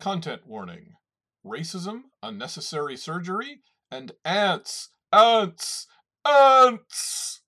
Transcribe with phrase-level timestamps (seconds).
[0.00, 0.94] Content warning
[1.44, 3.58] racism, unnecessary surgery,
[3.90, 5.86] and ants, ants,
[6.26, 7.42] ants!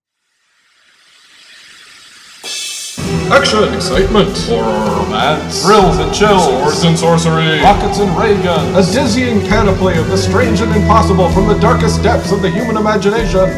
[3.33, 8.93] Action, excitement, horror, romance, thrills and chills, swords and sorcery, rockets and ray guns, a
[8.93, 13.49] dizzying panoply of the strange and impossible from the darkest depths of the human imagination.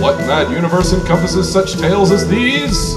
[0.00, 2.96] What mad universe encompasses such tales as these?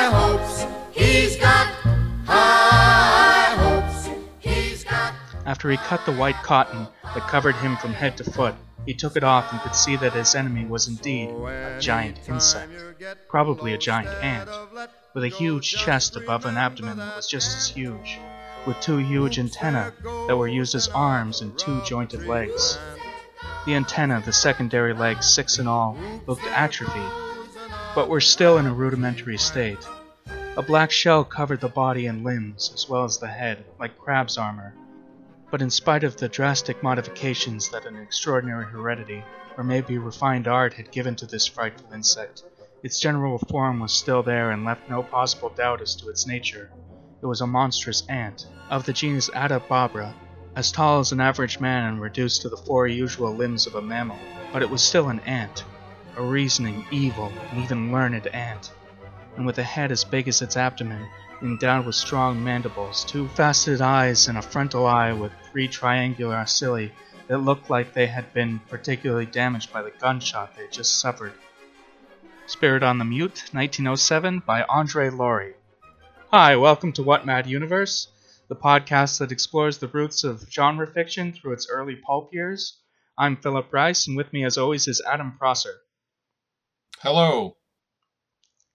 [5.45, 8.53] After he cut the white cotton that covered him from head to foot,
[8.85, 12.71] he took it off and could see that his enemy was indeed a giant insect,
[13.27, 14.49] probably a giant ant,
[15.13, 18.19] with a huge chest above an abdomen that was just as huge,
[18.67, 19.91] with two huge antennae
[20.27, 22.77] that were used as arms and two jointed legs.
[23.65, 25.97] The antennae, the secondary legs, six in all,
[26.27, 27.11] looked atrophied,
[27.95, 29.87] but were still in a rudimentary state.
[30.57, 34.37] A black shell covered the body and limbs, as well as the head, like crab's
[34.37, 34.75] armor.
[35.51, 39.25] But in spite of the drastic modifications that an extraordinary heredity,
[39.57, 42.41] or maybe refined art, had given to this frightful insect,
[42.81, 46.71] its general form was still there and left no possible doubt as to its nature.
[47.21, 50.15] It was a monstrous ant, of the genus Atababra,
[50.55, 53.81] as tall as an average man and reduced to the four usual limbs of a
[53.81, 54.17] mammal,
[54.53, 55.65] but it was still an ant,
[56.15, 58.71] a reasoning, evil, and even learned ant,
[59.35, 61.05] and with a head as big as its abdomen,
[61.41, 66.91] endowed with strong mandibles, two faceted eyes, and a frontal eye with three triangular ocelli
[67.27, 71.33] that looked like they had been particularly damaged by the gunshot they had just suffered.
[72.47, 75.55] Spiridon the Mute, 1907, by Andre Laurie.
[76.31, 78.07] Hi, welcome to What Mad Universe,
[78.47, 82.79] the podcast that explores the roots of genre fiction through its early pulp years.
[83.17, 85.75] I'm Philip Rice, and with me, as always, is Adam Prosser.
[86.99, 87.55] Hello.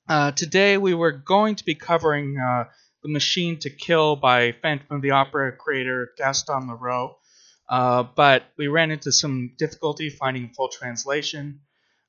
[0.08, 2.64] Uh, today we were going to be covering uh,
[3.02, 7.10] The Machine to Kill by Phantom of the Opera creator Gaston Leroux,
[7.68, 11.62] uh, but we ran into some difficulty finding a full translation.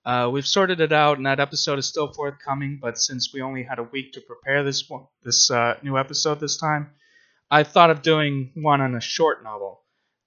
[0.06, 2.78] Uh, we've sorted it out, and that episode is still forthcoming.
[2.80, 6.40] But since we only had a week to prepare this one, this uh, new episode
[6.40, 6.92] this time,
[7.50, 9.82] I thought of doing one on a short novel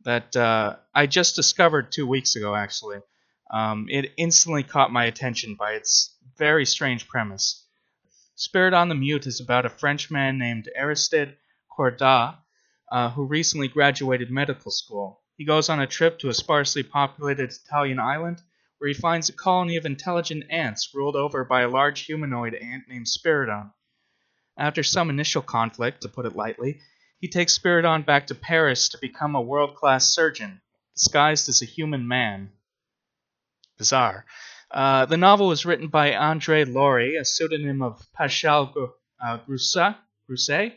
[0.04, 2.53] that uh, I just discovered two weeks ago.
[2.53, 2.98] Actually,
[3.50, 7.66] um, it instantly caught my attention by its very strange premise.
[8.36, 11.36] Spiridon the Mute is about a Frenchman named Aristide
[11.68, 12.38] Cordat
[12.90, 15.20] uh, who recently graduated medical school.
[15.36, 18.42] He goes on a trip to a sparsely populated Italian island
[18.78, 22.88] where he finds a colony of intelligent ants ruled over by a large humanoid ant
[22.88, 23.72] named Spiridon.
[24.56, 26.80] After some initial conflict, to put it lightly,
[27.20, 30.60] he takes Spiridon back to Paris to become a world class surgeon,
[30.94, 32.52] disguised as a human man.
[33.80, 34.26] Bizarre.
[34.70, 38.72] Uh, the novel was written by Andre Laurie, a pseudonym of Pascal
[39.18, 39.96] uh, Grousset.
[40.28, 40.74] Grousset?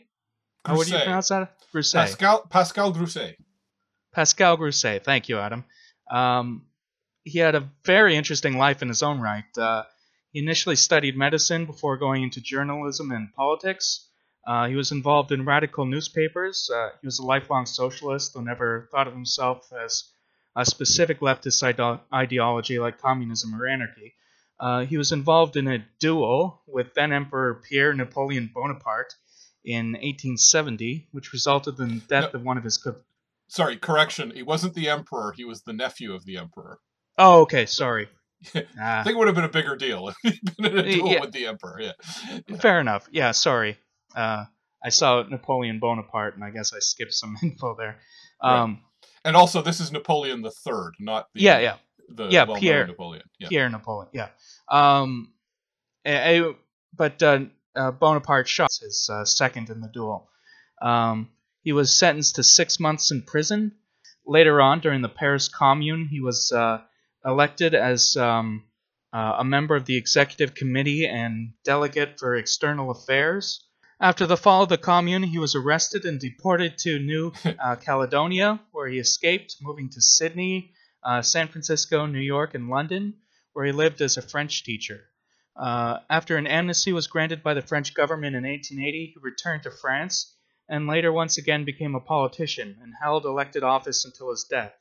[0.64, 1.52] How would you pronounce that?
[1.72, 2.06] Grousset.
[2.06, 3.36] Pascal Pascal Grousset.
[4.14, 5.04] Pascal Grousset.
[5.04, 5.64] Thank you, Adam.
[6.10, 6.64] Um,
[7.24, 9.58] he had a very interesting life in his own right.
[9.58, 9.82] Uh,
[10.32, 14.08] he initially studied medicine before going into journalism and politics.
[14.46, 16.70] Uh, he was involved in radical newspapers.
[16.74, 20.04] Uh, he was a lifelong socialist, though never thought of himself as
[20.56, 24.14] a specific leftist ide- ideology like communism or anarchy.
[24.60, 29.14] Uh, he was involved in a duel with then Emperor Pierre Napoleon Bonaparte
[29.64, 32.38] in 1870, which resulted in the death No.
[32.38, 32.76] of one of his.
[32.78, 32.96] Co-
[33.48, 34.30] Sorry, correction.
[34.34, 35.32] He wasn't the emperor.
[35.36, 36.78] He was the nephew of the emperor.
[37.18, 38.08] oh, okay, sorry.
[38.54, 40.82] I Ah, think it would have been a bigger deal if he'd been in a
[40.90, 41.20] duel Yeah.
[41.20, 41.78] with the emperor.
[41.80, 41.92] Yeah.
[42.48, 42.56] Yeah.
[42.58, 43.08] fair enough.
[43.10, 43.76] Yeah, sorry.
[44.14, 44.44] Uh,
[44.84, 47.98] I saw Napoleon Bonaparte, and I guess I skipped some info there.
[48.42, 48.76] Right.
[49.24, 51.76] And also, this is Napoleon the Third, not the Yeah, yeah.
[52.08, 53.24] the Yeah, Pierre- Napoleon.
[53.38, 53.48] Yeah.
[53.48, 54.10] Pierre Napoleon.
[54.12, 54.28] Yeah.
[54.68, 55.32] Um,
[56.04, 56.54] I, I-
[56.96, 57.40] but uh,
[57.74, 60.28] uh, Bonaparte shot his uh, second in the duel.
[60.82, 61.30] Um,
[61.62, 63.72] he was sentenced to six months in prison.
[64.26, 66.78] Later on, during the Paris Commune, he was uh,
[67.24, 68.64] elected as um,
[69.12, 73.63] uh, a member of the executive committee and delegate for external affairs.
[74.00, 78.60] After the fall of the Commune, he was arrested and deported to New uh, Caledonia,
[78.72, 83.14] where he escaped, moving to Sydney, uh, San Francisco, New York, and London,
[83.52, 85.04] where he lived as a French teacher.
[85.56, 89.70] Uh, after an amnesty was granted by the French government in 1880, he returned to
[89.70, 90.34] France
[90.68, 94.74] and later once again became a politician and held elected office until his death.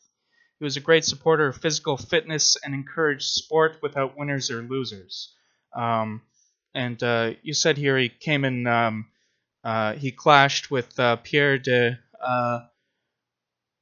[0.57, 5.35] He was a great supporter of physical fitness and encouraged sport without winners or losers.
[5.75, 6.21] Um,
[6.73, 9.05] and uh, you said here he came in, um,
[9.63, 12.59] uh, he clashed with uh, Pierre de uh,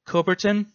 [0.06, 0.66] Coubertin.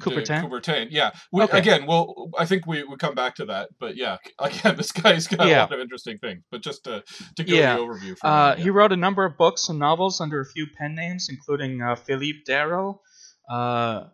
[0.00, 0.42] Coubertin.
[0.48, 1.10] Coubertin, yeah.
[1.32, 1.58] We, Okay.
[1.58, 5.26] Again, well, I think we we come back to that, but yeah, again, this guy's
[5.26, 6.44] got a lot of interesting things.
[6.52, 7.02] But just to
[7.36, 7.76] to give Yeah.
[7.76, 8.16] the overview.
[8.16, 10.94] For Uh, now, he wrote a number of books and novels under a few pen
[10.94, 13.00] names, including uh, Philippe Daryl,
[13.50, 14.04] uh,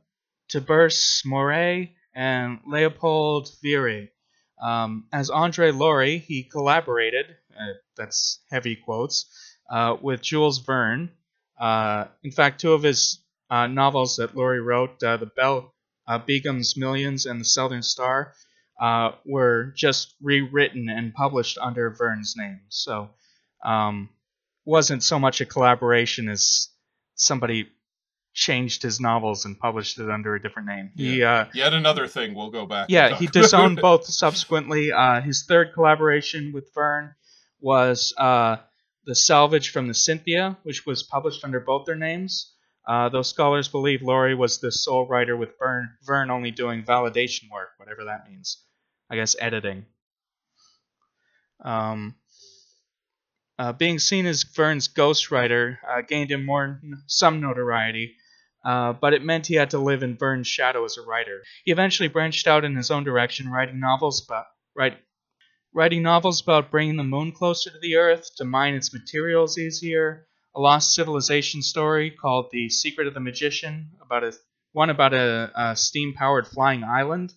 [0.50, 4.08] Tiburce Moret, and Leopold Viry.
[4.60, 7.26] Um, as Andre Laurie, he collaborated,
[7.58, 9.26] uh, that's heavy quotes,
[9.70, 11.10] uh, with Jules Verne.
[11.58, 13.20] Uh, in fact, two of his
[13.50, 15.74] uh, novels that Laurie wrote, uh, The Bell,
[16.06, 18.34] uh, Begum's Millions and The Southern Star,
[19.24, 22.60] were just rewritten and published under Verne's name.
[22.68, 23.10] So,
[23.64, 24.08] um,
[24.64, 26.68] wasn't so much a collaboration as
[27.14, 27.68] somebody
[28.34, 30.90] changed his novels and published it under a different name.
[30.96, 32.86] He, uh, Yet another thing we'll go back.
[32.90, 34.92] yeah, he disowned both subsequently.
[34.92, 37.14] Uh, his third collaboration with Verne
[37.60, 38.56] was uh,
[39.06, 42.50] The Salvage from the Cynthia, which was published under both their names.
[42.86, 47.50] Uh, though scholars believe Laurie was the sole writer with Verne, Verne only doing validation
[47.50, 48.62] work, whatever that means.
[49.08, 49.86] I guess editing.
[51.64, 52.16] Um,
[53.58, 58.16] uh, being seen as Verne's ghostwriter uh, gained him more some notoriety,
[58.64, 61.42] uh, but it meant he had to live in Verne's shadow as a writer.
[61.64, 64.98] He eventually branched out in his own direction, writing novels about write,
[65.72, 70.26] writing novels about bringing the moon closer to the Earth, to mine its materials easier.
[70.56, 74.32] A lost civilization story called "The Secret of the Magician," about a
[74.72, 77.32] one about a, a steam-powered flying island,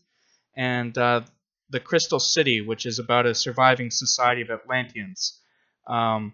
[0.55, 1.21] and uh,
[1.69, 5.39] the Crystal City, which is about a surviving society of Atlanteans.
[5.87, 6.33] Um,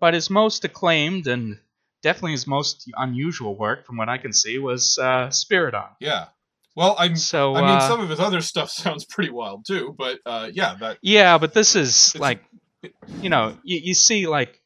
[0.00, 1.58] but his most acclaimed and
[2.02, 5.88] definitely his most unusual work, from what I can see, was uh, Spiridon.
[6.00, 6.26] Yeah.
[6.74, 7.16] Well, I'm.
[7.16, 10.50] So I mean, uh, some of his other stuff sounds pretty wild too, but uh,
[10.52, 12.42] yeah, that yeah, but this is like,
[13.20, 14.60] you know, you, you see like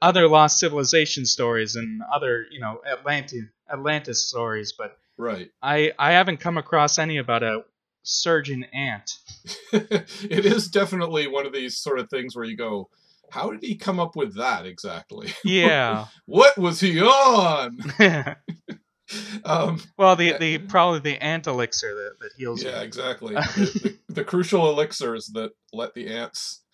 [0.00, 5.50] other lost civilization stories and other you know Atlantis Atlantis stories, but right.
[5.62, 7.64] I I haven't come across any about a
[8.02, 9.18] surgeon ant.
[9.72, 12.88] it is definitely one of these sort of things where you go,
[13.30, 15.32] how did he come up with that exactly?
[15.44, 16.06] Yeah.
[16.26, 17.78] what was he on?
[19.44, 22.84] Um, well, the the probably the ant elixir that, that heals yeah, you.
[22.86, 23.34] exactly.
[23.34, 26.64] the, the, the crucial elixirs that let the ants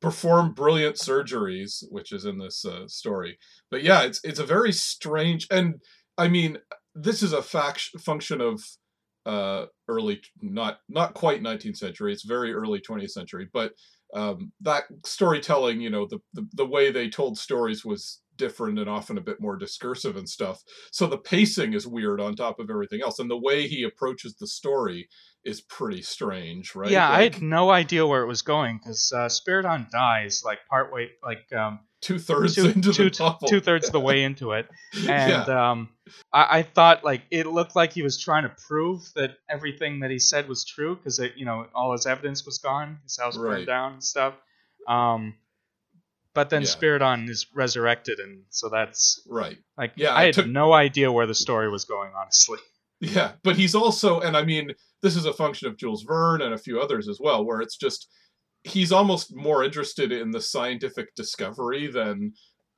[0.00, 3.38] perform brilliant surgeries, which is in this uh, story.
[3.70, 5.76] But yeah, it's it's a very strange, and
[6.18, 6.58] I mean,
[6.94, 8.60] this is a fact function of
[9.26, 12.12] uh, early, not not quite 19th century.
[12.12, 13.72] It's very early 20th century, but
[14.14, 18.88] um, that storytelling, you know, the, the the way they told stories was different and
[18.88, 20.62] often a bit more discursive and stuff.
[20.90, 24.36] So the pacing is weird on top of everything else, and the way he approaches
[24.36, 25.08] the story
[25.44, 26.90] is pretty strange, right?
[26.90, 31.10] Yeah, I had no idea where it was going because uh, Spiridon dies like partway,
[31.22, 33.48] like um, two thirds two into two- the novel.
[33.48, 34.68] two thirds of the way into it,
[35.08, 35.88] and yeah, um,
[36.32, 40.10] I, I thought like it looked like he was trying to prove that everything that
[40.10, 43.36] he said was true because it, you know, all his evidence was gone, his house
[43.36, 43.54] Right.
[43.56, 44.34] burned down and stuff.
[44.86, 45.34] Um,
[46.34, 46.68] but then Yeah.
[46.68, 49.56] Spiridon is resurrected, and so that's right.
[49.78, 52.58] like Yeah, I had took- no idea where the story was going, honestly.
[53.00, 56.54] Yeah, but he's also, and I mean, this is a function of Jules Verne and
[56.54, 58.08] a few others as well, where it's just
[58.64, 62.32] he's almost more interested in the scientific discovery than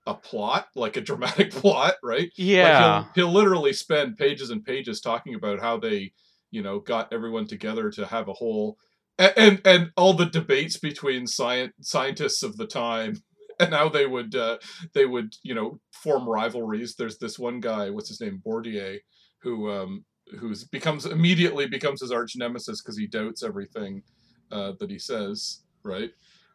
[0.07, 2.31] a plot, like a dramatic plot, right?
[2.37, 6.13] Yeah, Like he'll, he'll literally spend pages and pages talking about how they,
[6.51, 8.77] you know, got everyone together to have a whole
[9.19, 13.17] and and, and all the debates between science scientists of the time
[13.61, 14.59] and how they would uh,
[14.95, 16.95] they would you know form rivalries.
[16.95, 18.99] There's this one guy, what's his name, Bordier,
[19.43, 20.05] who um
[20.39, 24.03] who's becomes immediately becomes his arch nemesis because he doubts everything
[24.51, 26.11] uh, that he says, right?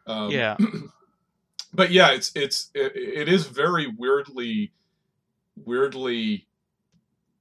[0.07, 0.57] Um, yeah.
[1.73, 4.73] but yeah, it's it's it, it is very weirdly,
[5.55, 6.47] weirdly,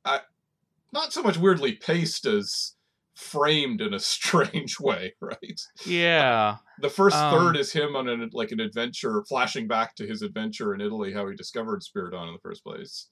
[0.05, 0.21] I,
[0.93, 2.75] not so much weirdly paced as
[3.15, 5.61] framed in a strange way, right?
[5.85, 6.57] Yeah.
[6.81, 10.23] The first Um, third is him on an like an adventure, flashing back to his
[10.23, 13.09] adventure in Italy, how he discovered Spiridon in the first place.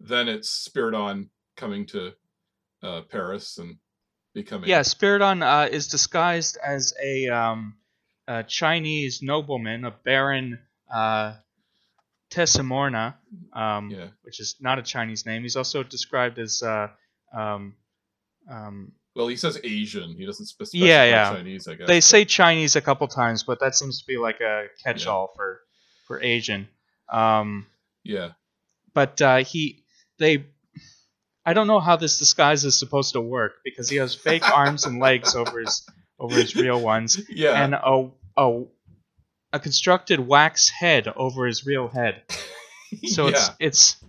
[0.00, 2.12] Then it's Spiridon coming to
[2.82, 3.76] uh, Paris and
[4.34, 7.76] becoming Yeah, Spiridon uh, is disguised as a, um,
[8.28, 10.58] a Chinese nobleman, a Baron
[10.92, 11.34] uh,
[12.30, 13.14] Tessimorna,
[13.52, 14.08] um, Yeah.
[14.22, 15.42] which is not a Chinese name.
[15.42, 16.88] He's also described as uh,
[17.36, 17.74] um,
[18.48, 20.14] um, Well, he says Asian.
[20.16, 21.30] He doesn't specify Yeah, yeah.
[21.34, 21.68] Chinese.
[21.68, 24.40] I guess they but- say Chinese a couple times, but that seems to be like
[24.40, 25.60] a catch-all for
[26.06, 26.68] for Asian.
[27.10, 27.66] Um,
[28.04, 28.32] Yeah,
[28.94, 29.84] but uh, he
[30.18, 30.46] they
[31.44, 34.86] I don't know how this disguise is supposed to work because he has fake arms
[34.86, 35.86] and legs over his
[36.22, 37.62] over his real ones yeah.
[37.62, 38.62] and a a
[39.52, 42.22] a constructed wax head over his real head.
[43.06, 43.30] So yeah.
[43.30, 44.04] it's it's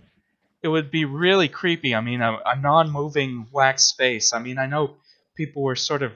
[0.62, 1.94] it would be really creepy.
[1.94, 4.34] I mean, a, a non-moving wax face.
[4.34, 4.96] I mean, I know
[5.36, 6.12] people were sort of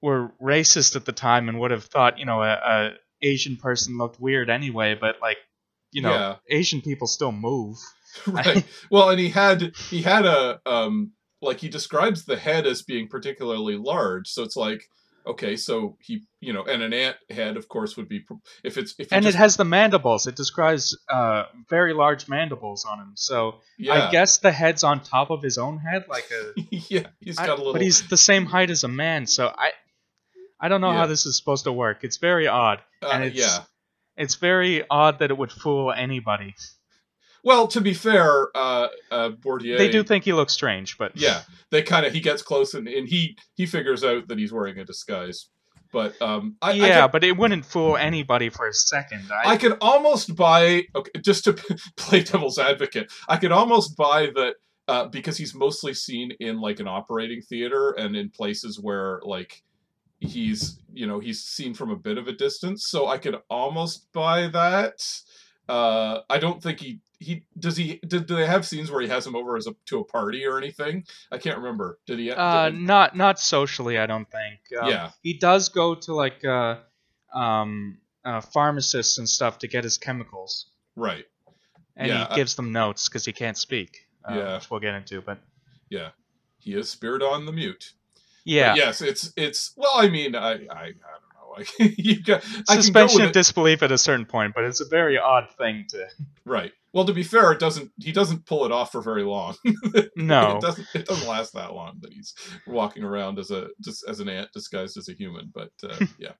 [0.00, 2.90] were racist at the time and would have thought, you know, a, a
[3.22, 4.96] Asian person looked weird anyway.
[5.00, 5.38] But like,
[5.92, 6.36] you know, Yeah.
[6.50, 7.78] Asian people still move.
[8.26, 8.64] right.
[8.90, 13.08] Well, and he had he had a um like he describes the head as being
[13.08, 14.28] particularly large.
[14.28, 14.88] So it's like
[15.24, 18.24] okay, so he you know, and an ant head, of course, would be
[18.64, 20.26] if it's if and just, it has the mandibles.
[20.26, 23.12] It describes uh, very large mandibles on him.
[23.14, 26.60] So yeah I guess the head's on top of his own head, like a.
[26.70, 29.72] yeah He's got a little But he's the same height as a man, so I.
[30.64, 30.98] I don't know Yeah.
[30.98, 32.04] how this is supposed to work.
[32.04, 32.78] It's very odd.
[33.02, 33.64] uh, and it's- yeah.
[34.16, 36.54] It's very odd that it would fool anybody.
[37.44, 39.76] Well, to be fair, uh, uh, Bourdieu.
[39.76, 42.86] They do think he looks strange, but yeah, they kind of he gets close and,
[42.86, 45.48] and he he figures out that he's wearing a disguise.
[45.92, 49.30] But um, I, I yeah, can- but it wouldn't fool anybody for a second.
[49.30, 51.52] I, I could almost buy okay, just to
[51.96, 53.12] play devil's advocate.
[53.28, 54.54] I could almost buy that
[54.88, 59.62] uh, because he's mostly seen in like an operating theater and in places where like
[60.20, 62.86] he's you know he's seen from a bit of a distance.
[62.86, 65.04] So I could almost buy that.
[65.68, 69.08] Uh, I don't think he he does he did do they have scenes where he
[69.08, 71.04] has him over as a to a party or anything?
[71.30, 71.98] I can't remember.
[72.06, 72.30] Did he?
[72.30, 74.60] uh, did- not not socially, I don't think.
[74.80, 75.10] Um, Yeah.
[75.22, 76.76] he does go to like uh,
[77.34, 81.24] um, uh, pharmacists and stuff to get his chemicals, right.
[81.96, 84.06] and Yeah, he I- gives them notes because he can't speak.
[84.28, 84.54] Uh, Yeah.
[84.54, 85.20] which we'll get into.
[85.20, 85.38] But
[85.90, 86.10] Yeah.
[86.58, 87.92] He is Spiridon the Mute.
[88.44, 89.90] yeah, But yes, it's it's well.
[89.96, 90.56] I mean, I I, I
[90.92, 91.31] don't know.
[91.56, 95.48] Like you got suspension of disbelief at a certain point, but it's a very odd
[95.58, 96.06] thing to.
[96.44, 96.72] right.
[96.94, 97.90] Well, to be fair, it doesn't.
[97.98, 99.56] He doesn't pull it off for very long.
[100.14, 100.86] No, it doesn't.
[100.94, 102.34] It doesn't last that long that he's
[102.66, 105.50] walking around as a just as an ant disguised as a human.
[105.54, 106.32] But uh, yeah,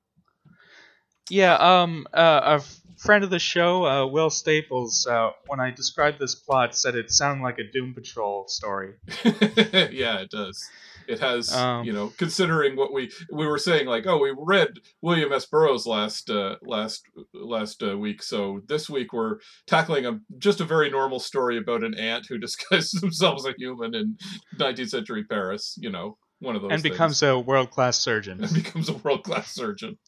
[1.30, 6.18] Yeah, um, uh, a friend of the show, uh, Will Staples, uh, when I described
[6.18, 8.94] this plot, said it sounded like a Doom Patrol story.
[9.24, 10.62] yeah, it does.
[11.08, 14.78] It has, Um, you know, considering what we we were saying, like, oh, we read
[15.00, 15.46] William S.
[15.46, 17.04] Burroughs last uh, last
[17.34, 21.84] last uh, week, so this week we're tackling a just a very normal story about
[21.84, 24.16] an ant who disguises himself as a human in
[24.58, 25.76] 19th century Paris.
[25.80, 26.92] You know, one of those and things.
[26.94, 28.42] becomes a world class surgeon.
[28.42, 29.98] and becomes a world class surgeon.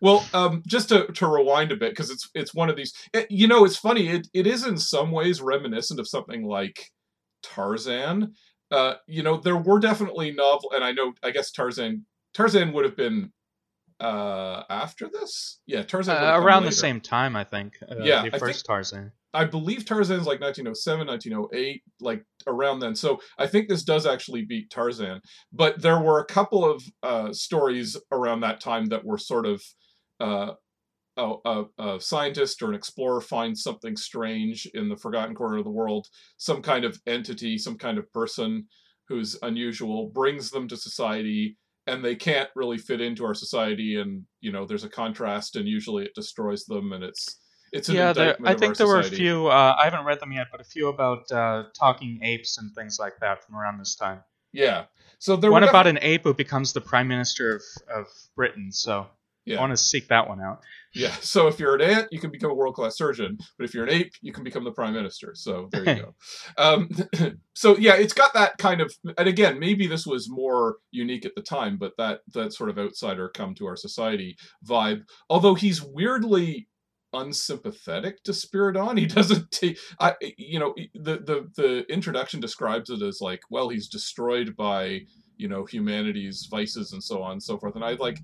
[0.00, 2.92] well, um, just to, to rewind a bit because it's it's one of these.
[3.12, 4.08] It, you know, it's funny.
[4.08, 6.90] It it is in some ways reminiscent of something like
[7.42, 8.32] Tarzan.
[8.72, 11.12] Uh, you know, there were definitely novel, and I know.
[11.22, 13.30] I guess Tarzan Tarzan would have been
[14.00, 15.60] uh after this.
[15.66, 17.74] Yeah, Tarzan would Uh, around the same time, I think.
[17.82, 19.12] Uh, Yeah, I the think- first Tarzan.
[19.34, 22.94] I believe Tarzan's like 1907, 1908, like around then.
[22.94, 25.22] So I think this does actually beat Tarzan.
[25.52, 29.62] But there were a couple of uh, stories around that time that were sort of
[30.20, 30.52] uh,
[31.16, 35.64] a, a, a scientist or an explorer finds something strange in the forgotten corner of
[35.64, 36.06] the world,
[36.38, 38.66] some kind of entity, some kind of person
[39.08, 41.58] who's unusual, brings them to society.
[41.86, 45.66] And they can't really fit into our society, and you know there's a contrast, and
[45.66, 47.40] usually it destroys them, and it's
[47.72, 49.48] it's an Yeah, there, I think there were a few.
[49.48, 52.98] Uh, I haven't read them yet, but a few about uh, talking apes and things
[53.00, 54.20] like that from around this time.
[54.52, 54.84] Yeah.
[55.18, 58.70] So there one about an ape who becomes the prime minister of, of Britain.
[58.70, 59.08] So
[59.44, 59.56] Yeah.
[59.56, 60.62] I want to seek that one out.
[60.94, 61.14] Yeah.
[61.20, 63.84] So if you're an ant, you can become a world class surgeon, but if you're
[63.84, 65.32] an ape, you can become the prime minister.
[65.34, 66.14] So there you go.
[66.58, 66.88] um,
[67.54, 71.34] so yeah, it's got that kind of, and again, maybe this was more unique at
[71.34, 75.02] the time, but that that sort of outsider come to our society vibe.
[75.30, 76.68] Although he's weirdly
[77.12, 78.98] unsympathetic to Spiridon.
[79.02, 83.68] He doesn't take I you know the the the introduction describes it as like well
[83.68, 85.00] he's destroyed by
[85.36, 88.18] you know humanity's vices and so on and so forth and I like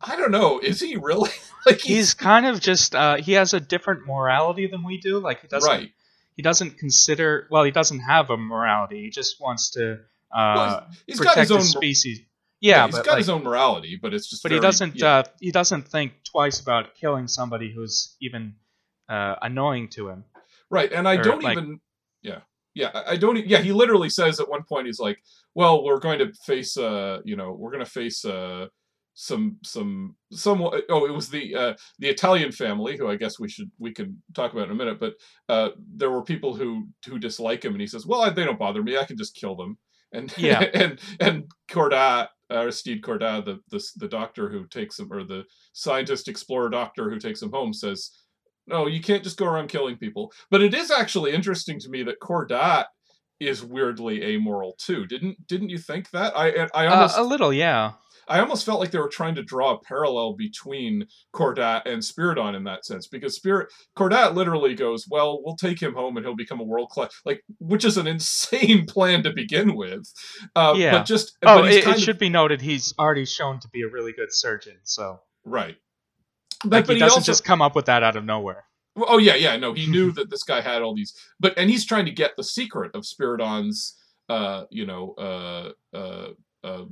[0.00, 1.30] I don't know is he really
[1.66, 5.18] like He's kind of just uh, he has a different morality than we do.
[5.18, 5.90] Like he doesn't right
[6.36, 9.02] he doesn't consider well he doesn't have a morality.
[9.02, 9.92] He just wants to
[10.32, 12.20] uh, Well, he's protect got his own species.
[12.60, 14.42] Yeah, he's but got like, his own morality, but it's just.
[14.42, 15.18] but he doesn't yeah.
[15.18, 18.54] uh, he doesn't think twice about killing somebody who's even
[19.08, 20.24] uh, annoying to him.
[20.68, 21.80] Right, and I Or, don't like- even.
[22.22, 22.40] Yeah,
[22.74, 23.36] yeah, I don't.
[23.46, 25.18] Yeah, he literally says at one point, he's like,
[25.54, 28.66] "Well, we're going to face, uh, you know, we're going to face, uh,
[29.20, 30.62] some, some, some.
[30.62, 34.22] Oh, it was the, uh, the Italian family who I guess we should we can
[34.34, 34.98] talk about in a minute.
[34.98, 35.14] But
[35.48, 38.58] uh, there were people who who dislike him, and he says, "Well, I, they don't
[38.58, 38.96] bother me.
[38.96, 39.76] I can just kill them."
[40.12, 40.60] And Yeah.
[40.72, 46.26] and and Cordat, Aristide Cordat, the, the the doctor who takes him, or the scientist
[46.26, 48.10] explorer doctor who takes him home, says.
[48.66, 50.32] No, you can't just go around killing people.
[50.48, 52.84] But it is actually interesting to me that Cordat
[53.40, 55.06] is weirdly amoral too.
[55.06, 56.36] Didn't didn't you think that?
[56.36, 57.92] I I Uh, almost a little, yeah.
[58.28, 62.54] I almost felt like they were trying to draw a parallel between Cordat and Spiridon
[62.56, 66.36] in that sense because Spirit Cordat literally goes, "Well, we'll take him home and he'll
[66.36, 70.12] become a world class," like which is an insane plan to begin with.
[70.54, 70.92] Uh, Yeah.
[70.92, 73.82] But just Oh, but it, it of- should be noted he's already shown to be
[73.82, 75.76] a really good surgeon, so right.
[76.62, 78.64] But, like but he doesn't also, just come up with that out of nowhere.
[78.96, 79.56] Oh yeah, yeah.
[79.56, 82.32] No, he knew that this guy had all these, but and he's trying to get
[82.36, 83.96] the secret of Spiridon's,
[84.28, 86.28] uh, you know, uh, uh,
[86.62, 86.84] uh,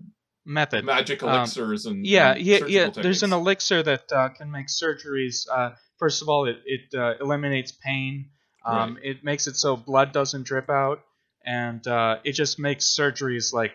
[0.49, 0.85] Method.
[0.85, 2.88] magic Um, elixirs and Yeah, and yeah, yeah.
[2.88, 5.47] There's an elixir that uh, can make surgeries.
[5.50, 8.31] Uh, first of all, it it uh, eliminates pain.
[8.64, 11.00] Um, It makes it so blood doesn't drip out,
[11.45, 13.73] and uh, it just makes surgeries like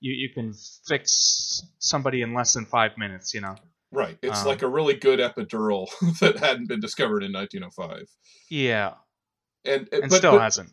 [0.00, 0.52] you you can
[0.88, 3.32] fix somebody in less than five minutes.
[3.32, 3.54] You know.
[3.92, 4.18] right.
[4.20, 5.86] It's um, like a really good epidural
[6.20, 8.06] that hadn't been discovered in 1905,
[8.50, 8.94] Yeah,
[9.64, 10.70] and and but, still but- hasn't.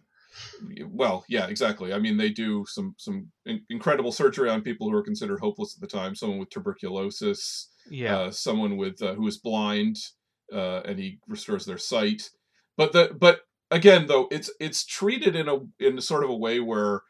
[0.89, 1.93] Well, yeah, exactly.
[1.93, 5.75] I mean, they do some some in- incredible surgery on people who are considered hopeless
[5.75, 6.15] at the time.
[6.15, 8.17] Someone with tuberculosis, Yeah.
[8.19, 9.97] uh, someone with uh, who is blind,
[10.51, 12.29] uh, and he restores their sight.
[12.77, 16.59] But the but again, though, it's it's treated in a in sort of a way
[16.59, 17.01] where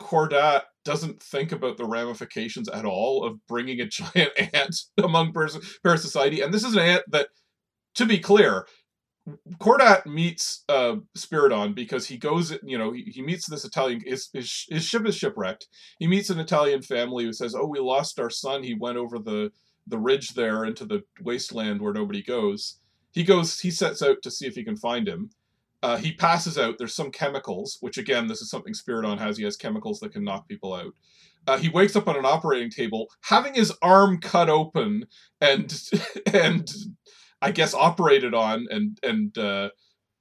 [0.00, 5.56] Cordat doesn't think about the ramifications at all of bringing a giant ant among Paris
[6.02, 7.28] society, and this is an ant that,
[7.94, 8.66] to be clear.
[9.58, 14.28] Cordat meets uh, Spiridon because he goes, you know, he, he meets this Italian, his,
[14.32, 15.68] his, his ship is shipwrecked.
[15.98, 18.64] He meets an Italian family who says, Oh, we lost our son.
[18.64, 19.52] He went over the,
[19.86, 22.78] the ridge there into the wasteland where nobody goes.
[23.12, 25.30] He goes, he sets out to see if he can find him.
[25.82, 26.78] Uh, he passes out.
[26.78, 29.36] There's some chemicals, which again, this is something Spiridon has.
[29.36, 30.94] He has chemicals that can knock people out.
[31.46, 35.06] Uh, he wakes up on an operating table, having his arm cut open
[35.40, 35.90] and
[36.32, 36.72] and
[37.42, 39.70] I guess operated on and and uh,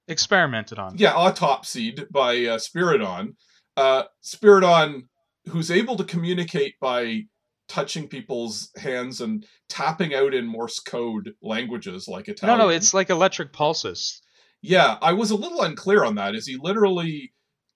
[0.08, 0.98] Experimented on.
[0.98, 3.36] yeah, autopsied by uh, Spiridon.
[3.78, 5.04] Uh, Spiridon,
[5.48, 7.22] who's able to communicate by
[7.70, 12.58] touching people's hands and tapping out in Morse code languages like Italian.
[12.60, 14.22] no, no, it's like electric pulses.
[14.62, 14.98] yeah.
[15.02, 16.36] I was a little unclear on that.
[16.36, 17.32] Is he literally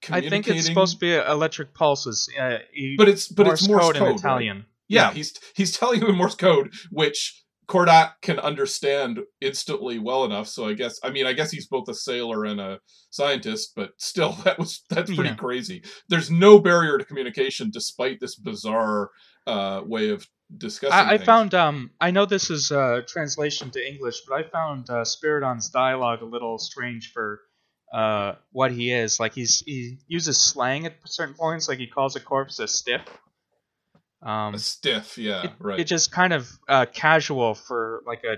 [0.09, 2.29] I think it's supposed to be electric pulses.
[2.37, 2.57] Uh,
[2.97, 4.19] but it's but Morse it's Morse code, code, in right?
[4.19, 4.65] Italian.
[4.89, 10.47] Yeah, he's he's telling you in Morse code, which Cordat can understand instantly well enough.
[10.47, 13.91] So I guess I mean I guess he's both a sailor and a scientist, but
[13.97, 15.35] still that was that's pretty Yeah.
[15.35, 15.83] crazy.
[16.09, 19.09] There's no barrier to communication despite this bizarre
[19.47, 20.93] uh, way of discussing.
[20.93, 24.89] I, I found um I know this is uh, translation to English, but I found
[24.89, 27.41] uh, Spiridon's dialogue a little strange for
[27.93, 29.19] uh, what he is.
[29.19, 33.01] Like he's he uses slang at certain points, like he calls a corpse a stiff.
[34.25, 35.79] Um, a stiff, yeah, it, right.
[35.79, 38.37] it just kind of uh, casual for like a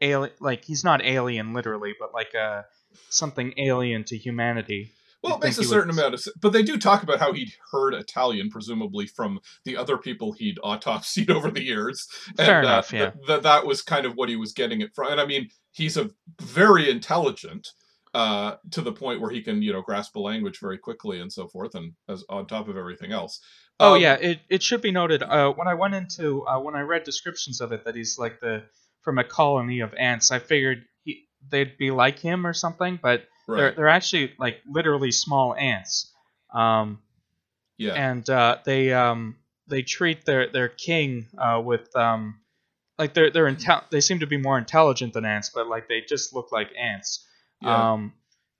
[0.00, 0.32] alien.
[0.40, 2.64] Like he's not alien literally, but like a
[3.10, 4.92] something alien to humanity.
[5.22, 6.36] Well, it makes a certain amount of sense.
[6.40, 10.58] But they do talk about how he'd heard Italian, presumably from the other people he'd
[10.58, 12.06] autopsied over the years.
[12.36, 13.10] Fair and, enough, uh, yeah.
[13.10, 15.12] th- th- that was kind of what he was getting it from.
[15.12, 16.10] And I mean, he's a
[16.40, 17.68] very intelligent
[18.14, 21.32] uh, to the point where he can, you know, grasp a language very quickly and
[21.32, 23.40] so forth, and as on top of everything else.
[23.82, 25.22] Oh Um, yeah, it, it should be noted.
[25.22, 28.40] Uh, when I went into uh, when I read descriptions of it that he's like
[28.40, 28.64] the
[29.02, 33.26] from a colony of ants, I figured he, they'd be like him or something, but
[33.54, 36.12] they're they're actually like literally small ants.
[36.54, 37.00] Um,
[37.78, 37.98] Yeah.
[37.98, 39.36] and uh, they um,
[39.68, 42.40] they treat their their king uh, with um,
[42.98, 46.02] like they're they're intel- they seem to be more intelligent than ants, but like they
[46.02, 47.26] just look like ants.
[47.60, 47.88] Yeah.
[47.92, 48.14] Um,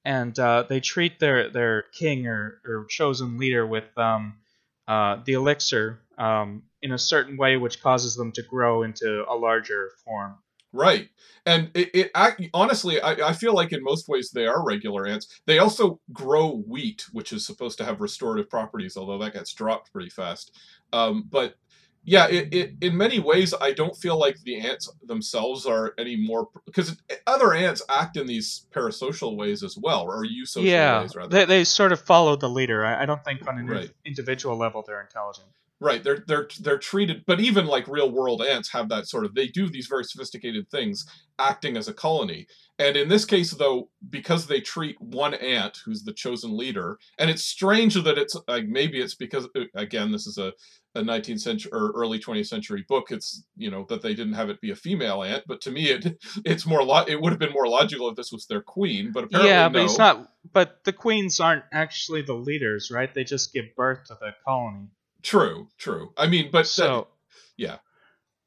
[0.05, 4.39] and uh, they treat their their king or, or chosen leader with um,
[4.89, 9.35] uh, the elixir um, in a certain way, which causes them to grow into a
[9.35, 10.37] larger form.
[10.73, 11.11] Right.
[11.45, 15.07] And it, it I, honestly, I, I feel like in most ways they are regular
[15.07, 15.41] ants.
[15.47, 19.93] They also grow wheat, which is supposed to have restorative properties, although that gets dropped
[19.93, 20.57] pretty fast.
[20.93, 21.57] Um, but
[22.05, 26.17] yeah, it, it, in many ways, I don't feel like the ants themselves are any
[26.17, 31.01] more because other ants act in these parasocial ways as well, or use social yeah,
[31.03, 31.29] ways rather.
[31.29, 32.85] they, they sort of follow the leader.
[32.85, 33.91] I, I don't think on an Right.
[34.05, 35.47] individual level they're intelligent.
[35.81, 39.35] Right, they're they're they're treated, but even like real world ants have that sort of.
[39.35, 41.05] They do these very sophisticated things,
[41.41, 42.47] acting as a colony.
[42.79, 47.29] And in this case, though, because they treat one ant, who's the chosen leader, and
[47.31, 50.53] it's strange that it's like maybe it's because uh, again, this is a
[50.95, 53.11] a 19th century or early 20th century book.
[53.11, 55.91] It's you know that they didn't have it be a female ant, but to me,
[55.91, 59.13] it it's more lo- it would have been more logical if this was their queen.
[59.13, 59.85] But apparently, yeah, but no.
[59.85, 60.29] it's not.
[60.53, 63.13] But the queens aren't actually the leaders, right?
[63.13, 64.89] They just give birth to the colony.
[65.23, 66.13] True, true.
[66.17, 67.09] I mean, but that- So
[67.57, 67.79] yeah.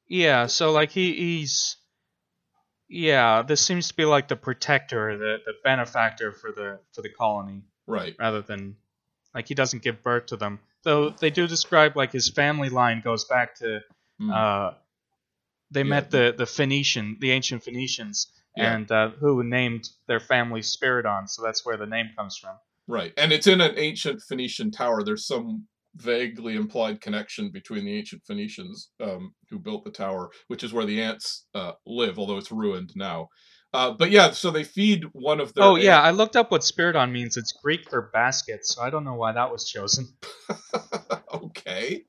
[0.08, 1.78] yeah, so like he he's
[2.88, 7.10] yeah, this seems to be like the protector, the the benefactor for the for the
[7.10, 8.16] colony, right.
[8.20, 8.76] rather than
[9.34, 10.60] like he doesn't give birth to them.
[10.86, 13.82] Though they do describe like his family line goes back to
[14.22, 14.32] Mm.
[14.34, 14.74] uh,
[15.72, 15.90] they Yeah.
[15.96, 18.74] met the the Phoenician, the ancient Phoenicians, Yeah.
[18.76, 22.56] and uh, who named their family Spiridon, so that's where the name comes from.
[22.88, 23.12] Right.
[23.18, 25.04] And it's in an ancient Phoenician tower.
[25.04, 30.64] There's some vaguely implied connection between the ancient Phoenicians um, who built the tower, which
[30.64, 33.28] is where the ants uh, live, although it's ruined now.
[33.76, 35.64] Uh, but yeah, so they feed one of their.
[35.66, 37.36] Oh yeah, I looked up what Spiridon means.
[37.36, 40.08] It's Greek for basket, so I don't know why that was chosen.
[41.34, 42.06] okay.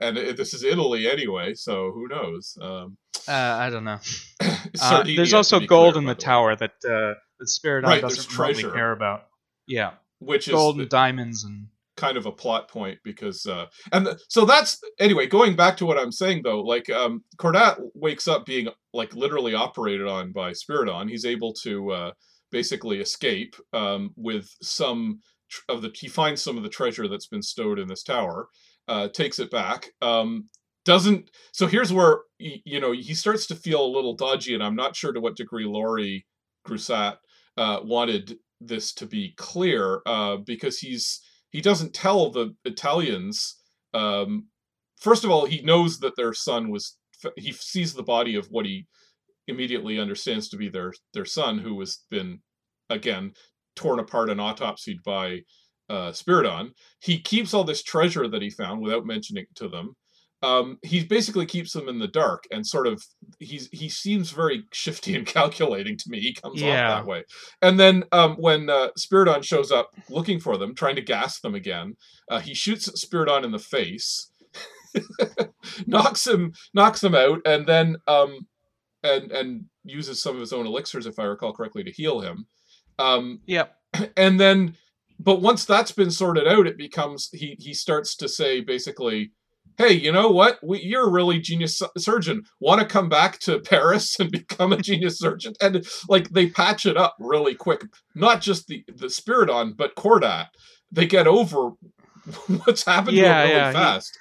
[0.00, 2.58] And it, this is Italy anyway, so who knows?
[2.60, 2.96] Um,
[3.28, 3.98] Uh, I don't know.
[4.82, 8.38] Uh, there's also gold clear, in by the tower that uh, that Spiridon Right, doesn't
[8.38, 9.26] really care about.
[9.66, 11.68] Yeah, Which is gold the- and diamonds and
[12.00, 15.84] kind of a plot point because uh and the, so that's anyway going back to
[15.84, 20.52] what i'm saying though like um cordat wakes up being like literally operated on by
[20.52, 21.08] spiridon.
[21.08, 22.10] He's able to uh
[22.50, 25.20] basically escape um with some
[25.68, 28.48] of the he finds some of the treasure that's been stowed in this tower
[28.88, 30.48] uh takes it back um
[30.84, 34.76] doesn't so here's where you know he starts to feel a little dodgy and i'm
[34.76, 36.26] not sure to what degree laurie
[36.66, 37.16] Grousset
[37.56, 43.56] uh wanted this to be clear uh because he's he doesn't tell the Italians.
[43.94, 44.46] Um,
[45.00, 46.96] first of all, he knows that their son was.
[47.36, 48.86] He sees the body of what he
[49.46, 52.40] immediately understands to be their their son, who has been
[52.88, 53.32] again
[53.76, 55.40] torn apart and autopsied by
[55.88, 56.70] uh, Spiridon.
[57.00, 59.94] He keeps all this treasure that he found without mentioning it to them.
[60.42, 63.02] Um, he basically keeps them in the dark and sort of
[63.38, 66.20] he's he seems very shifty and calculating to me.
[66.20, 66.92] He comes Yeah.
[66.92, 67.24] off that way.
[67.60, 71.54] And then um, when uh, Spiridon shows up looking for them, trying to gas them
[71.54, 71.96] again,
[72.30, 74.30] uh, he shoots Spiridon in the face,
[75.86, 78.46] knocks him knocks him out, and then um,
[79.02, 82.46] and and uses some of his own elixirs, if I recall correctly, to heal him.
[82.98, 83.76] Um, yep.
[84.16, 84.76] and then,
[85.18, 89.32] but once that's been sorted out, it becomes he he starts to say basically.
[89.78, 90.58] Hey, you know what?
[90.62, 92.42] We, you're a really genius su- surgeon.
[92.60, 95.54] Want to come back to Paris and become a genius surgeon?
[95.60, 97.82] And like they patch it up really quick.
[98.14, 100.48] Not just the the Spiridon, but Cordat.
[100.92, 101.70] They get over
[102.64, 104.18] what's happened Yeah, to him really yeah, fast.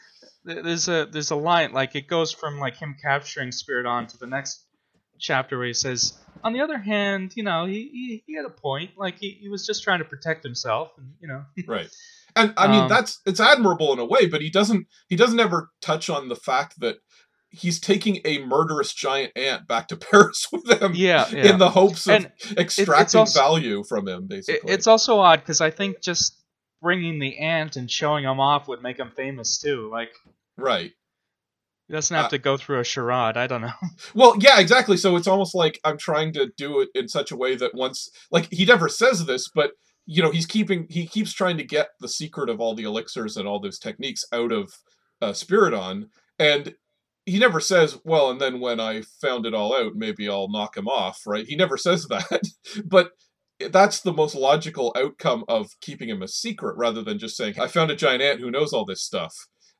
[0.48, 4.18] Th- There's a there's a line like it goes from like him capturing Spiridon to
[4.18, 4.66] the next
[5.20, 8.50] chapter where he says, on the other hand, you know, he he, he had a
[8.50, 8.92] point.
[8.98, 11.44] Like he, he was just trying to protect himself, and you know.
[11.68, 11.90] right
[12.40, 15.40] and i mean Um, that's it's admirable in a way but he doesn't he doesn't
[15.40, 16.98] ever touch on the fact that
[17.52, 21.52] he's taking a murderous giant ant back to paris with him Yeah, yeah.
[21.54, 25.62] in the hopes of And extracting also- value from him basically it's also odd because
[25.62, 26.36] I think just
[26.82, 29.90] bringing the ant and showing him off would make him famous too.
[29.92, 30.12] Like
[30.58, 30.92] right
[31.88, 33.36] he doesn't have Uh, to go through a charade.
[33.36, 33.74] I don't know.
[34.14, 37.36] well yeah exactly so it's almost like i'm trying to do it in such a
[37.36, 39.72] way that once like he never says this but
[40.12, 43.38] you know he's keeping he keeps trying to get the secret of all the elixirs
[43.38, 44.74] and all those techniques out of
[45.22, 46.06] uh, spiridon
[46.40, 46.74] and
[47.28, 50.76] he never says well and then when i found it all out maybe i'll knock
[50.76, 51.46] him off right?
[51.48, 52.42] He never says that.
[52.84, 53.12] But
[53.72, 57.68] that's the most logical outcome of keeping him a secret rather than just saying i
[57.68, 59.36] found a giant ant who knows all this stuff.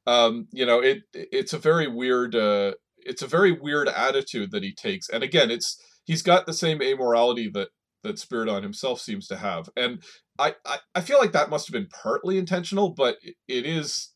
[0.06, 4.64] Um you know it it's a very weird uh it's a very weird attitude that
[4.64, 5.10] he takes.
[5.10, 7.70] And again it's he's got the same amorality that
[8.04, 10.02] that Spiridon himself seems to have and
[10.38, 14.14] I, I i feel like that must have been partly intentional but it- is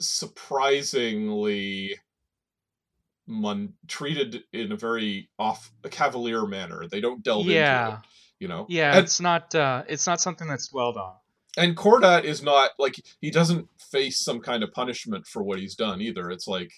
[0.00, 1.96] surprisingly
[3.88, 7.54] treated in a very off a cavalier manner they don't delve into
[7.94, 7.98] it
[8.38, 8.92] you know yeah.
[8.96, 11.14] and, It's not uh, it's not something that's dwelled on.
[11.56, 15.74] and Cordat is not like he doesn't face some kind of punishment for what he's
[15.74, 16.30] done either.
[16.30, 16.70] It's like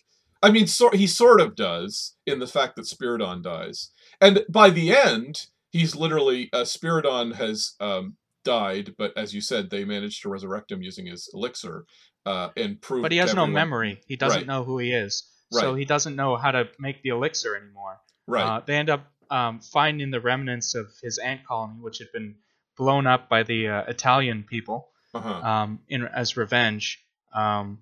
[0.42, 3.90] I mean so, he sort of does in the fact that Spiridon dies.
[4.20, 9.70] And by the end, he's literally uh, Spiridon has um, died, but as you said,
[9.70, 11.84] they managed to resurrect him using his elixir.
[12.26, 13.02] uh, and prove.
[13.02, 14.02] But he has no memory.
[14.06, 14.46] He doesn't Right.
[14.46, 15.24] know who he is.
[15.50, 18.00] So he doesn't know how to make the elixir anymore.
[18.26, 18.44] Right.
[18.44, 22.36] Uh, they end up um, finding the remnants of his ant colony, which had been
[22.76, 25.28] blown up by the uh, Italian people uh-huh.
[25.30, 27.02] um, in as revenge.
[27.32, 27.78] Um,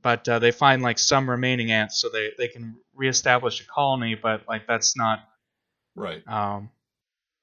[0.00, 4.14] but uh, they find like some remaining ants, so they, they can reestablish a colony.
[4.14, 5.20] But like that's not
[5.94, 6.26] right.
[6.26, 6.70] um,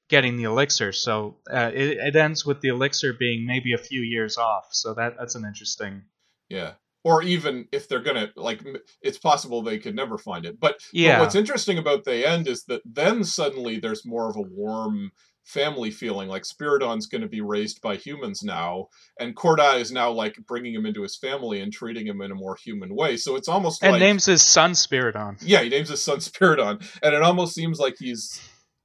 [0.10, 0.91] getting the elixir.
[0.91, 4.67] So uh, it, it ends with the elixir being maybe a few years off.
[4.72, 6.04] So that that's an interesting.
[6.50, 6.74] Yeah.
[7.06, 8.62] Or even if they're gonna like,
[9.02, 10.60] it's possible they could never find it.
[10.60, 11.19] But, but Yeah.
[11.22, 15.12] what's interesting about the end is that then suddenly there's more of a warm
[15.45, 16.28] family feeling.
[16.28, 18.88] Like Spiridon's going to be raised by humans now,
[19.19, 22.36] and Corda is now like bringing him into his family and treating him in a
[22.36, 23.15] more human way.
[23.17, 25.38] So it's almost And like names his son Spiridon.
[25.41, 28.41] yeah, he names his son Spiridon, and it almost seems like he's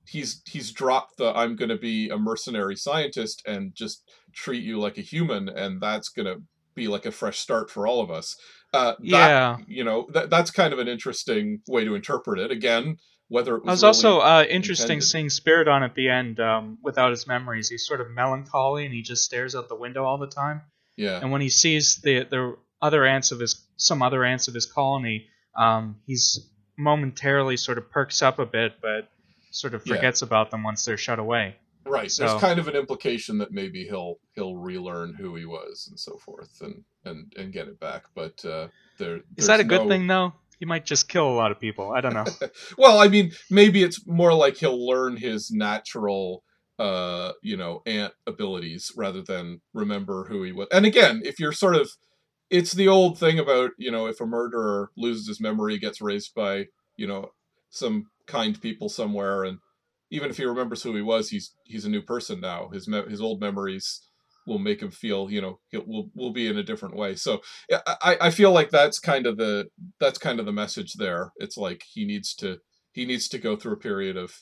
[0.06, 4.78] he's he's dropped the I'm going to be a mercenary scientist and just treat you
[4.80, 6.42] like a human, and that's going to
[6.74, 8.36] be like a fresh start for all of us.
[8.72, 9.56] Uh, that, Yeah.
[9.68, 12.50] you know that that's kind of an interesting way to interpret it.
[12.50, 12.96] Again,
[13.28, 15.04] whether it It was, was also uh, interesting intended.
[15.06, 17.68] seeing Spiridon at the end um, without his memories.
[17.68, 20.62] He's sort of melancholy and he just stares out the window all the time.
[20.96, 24.54] yeah And when he sees the the other ants of his some other ants of
[24.54, 29.08] his colony, um, he's momentarily sort of perks up a bit, but
[29.54, 29.94] sort of Yeah.
[29.96, 31.56] forgets about them once they're shut away.
[31.86, 32.10] right.
[32.10, 35.98] so- There's kind of an implication that maybe he'll he'll relearn who he was and
[36.00, 38.04] so forth, and and and get it back.
[38.14, 40.32] But uh, there Is that a there's good thing though?
[40.58, 41.90] He might just kill a lot of people.
[41.92, 42.24] I don't know.
[42.78, 46.42] well, I mean, maybe it's more like he'll learn his natural,
[46.78, 50.68] uh, you know, ant abilities rather than remember who he was.
[50.72, 51.90] And again, if you're sort of,
[52.50, 56.34] it's the old thing about you know, if a murderer loses his memory, gets raised
[56.34, 57.30] by you know
[57.68, 59.58] some kind people somewhere, and
[60.10, 62.68] even if he remembers who he was, he's he's a new person now.
[62.72, 64.00] His me- his old memories
[64.46, 67.14] will make him feel you know he'll, will will be in a different way.
[67.14, 69.68] So yeah, I I feel like that's kind of the
[70.00, 71.32] that's kind of the message there.
[71.36, 72.58] It's like he needs to
[72.92, 74.34] he needs to go through a period of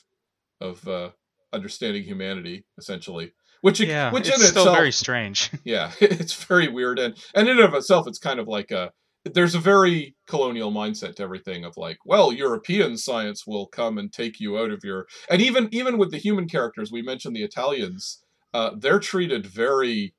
[0.61, 1.09] of uh,
[1.51, 5.51] understanding humanity essentially, which yeah, which it's in still itself very strange.
[5.63, 8.91] yeah it's very weird and and in and of itself it's kind of like a
[9.25, 14.11] there's a very colonial mindset to everything of like well european science will come and
[14.11, 17.43] take you out of your and even even with the human characters we mentioned the
[17.43, 18.21] italians
[18.53, 20.13] uh, they're treated very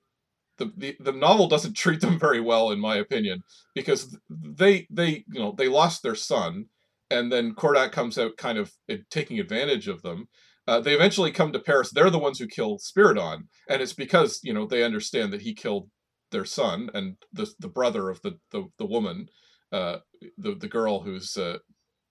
[0.59, 3.43] the, the the novel doesn't treat them very well in my opinion
[3.75, 6.67] because they they you know they lost their son
[7.11, 8.73] and then Cordat comes out kind of
[9.11, 10.27] taking advantage of them
[10.67, 11.91] uh, they eventually come to Paris.
[11.91, 15.55] They're the ones who kill Spiridon, and it's because you know they understand that he
[15.55, 15.89] killed
[16.35, 19.29] their son and the the brother of the the, the woman,
[19.73, 19.97] uh,
[20.37, 21.59] the the girl who's uh,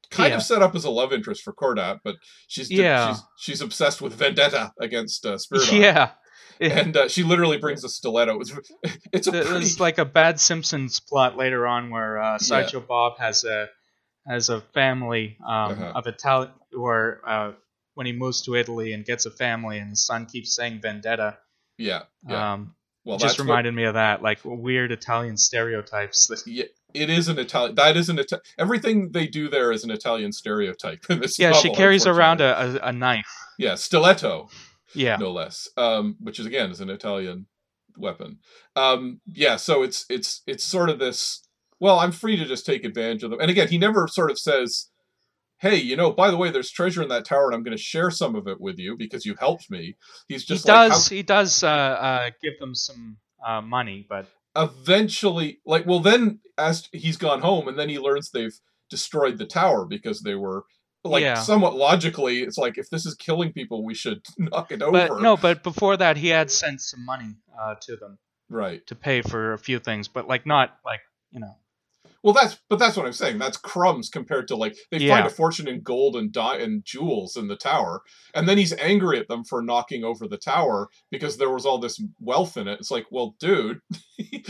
[0.09, 0.37] kind Yeah.
[0.37, 2.15] of set up as a love interest for Cordat, but
[2.47, 3.07] she's Yeah.
[3.07, 5.79] she's, she's obsessed with vendetta against uh, Spiridon.
[5.87, 6.11] yeah.
[6.59, 8.39] And uh, she literally brings a stiletto.
[8.39, 8.53] It's,
[9.11, 13.43] it's a pretty, like a bad Simpsons plot later on where uh, Sideshow Bob has
[13.43, 13.67] a
[14.27, 15.91] has a family um, Uh-huh.
[15.95, 17.51] of Italian, or uh,
[17.95, 21.37] when he moves to Italy and gets a family, and his son keeps saying vendetta.
[21.77, 22.53] yeah, yeah.
[22.53, 26.27] Um, well, just that's what- reminded me of that, like weird Italian stereotypes.
[26.27, 27.75] That, yeah, it is an Italian.
[27.75, 31.05] That is an Ita- everything they do there is an Italian stereotype.
[31.37, 33.27] Yeah, she carries around a, a, a knife.
[33.57, 34.49] yeah stiletto.
[34.95, 35.67] Yeah, no less.
[35.75, 37.47] Um, which is again is an Italian
[37.97, 38.37] weapon.
[38.75, 41.47] Um, yeah, so it's it's it's sort of this.
[41.79, 43.39] Well, I'm free to just take advantage of them.
[43.41, 44.89] And again, he never sort of says,
[45.63, 47.81] "Hey, you know, by the way, there's treasure in that tower, and I'm going to
[47.91, 49.95] share some of it with you because you helped me."
[50.27, 51.07] He's he just like, does.
[51.09, 51.67] how- He does uh,
[52.07, 57.67] uh, give them some uh, money, but eventually, like, well, then as he's gone home,
[57.67, 58.57] and then he learns they've
[58.89, 60.65] destroyed the tower because they were.
[61.05, 61.35] Like Yeah.
[61.35, 64.91] somewhat logically, it's like if this is killing people, we should knock it over.
[65.09, 68.87] but no, but before that, he had sent some money uh, to them right.
[68.87, 71.53] to pay for a few things, but like not like you know.
[72.23, 73.37] Well, that's but that's what I'm saying.
[73.37, 75.15] That's crumbs compared to like they Yeah.
[75.15, 78.01] find a fortune in gold and di- and jewels in the tower,
[78.33, 81.79] and then he's angry at them for knocking over the tower because there was all
[81.79, 82.79] this wealth in it.
[82.79, 83.81] It's like, well, dude,
[84.17, 84.41] you,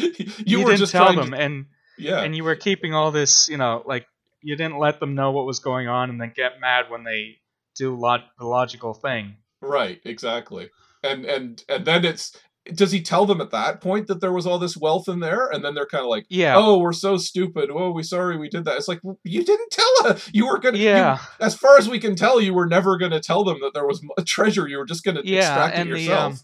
[0.46, 1.66] You, were didn't just tell them, to, and
[1.98, 4.06] yeah, and you were keeping all this, you know, like
[4.42, 7.38] you didn't let them know what was going on, and then get mad when they
[7.76, 9.38] do log- the logical thing.
[9.62, 10.70] right, exactly.
[11.02, 12.38] And and and then it's
[12.74, 15.48] does he tell them at that point that there was all this wealth in there,
[15.48, 16.26] and then they're kind of like.
[16.30, 17.70] Yeah, Oh, we're so stupid.
[17.72, 18.78] Oh, we sorry we did that.
[18.78, 20.30] It's like well, you didn't tell us.
[20.34, 20.78] You were gonna.
[20.78, 23.60] you- yeah, as far as we can tell, you were never going to tell them
[23.62, 24.68] that there was a treasure.
[24.68, 26.34] You were just going to Yeah, extract it and the, yourself.
[26.34, 26.40] um,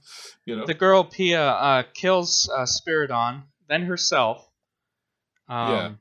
[0.45, 0.65] you know.
[0.65, 4.45] the girl Pia uh, kills uh, Spiridon, then herself.
[5.47, 5.91] Um, Yeah.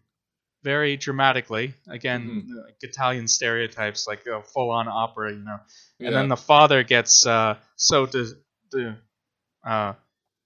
[0.65, 1.75] Very dramatically.
[1.89, 2.57] Again, Mm-hmm.
[2.67, 5.61] like Italian stereotypes, like a full-on opera, you know.
[6.01, 6.09] yeah.
[6.09, 8.35] and then the father gets uh, so dis-
[8.73, 8.97] di-
[9.65, 9.93] uh,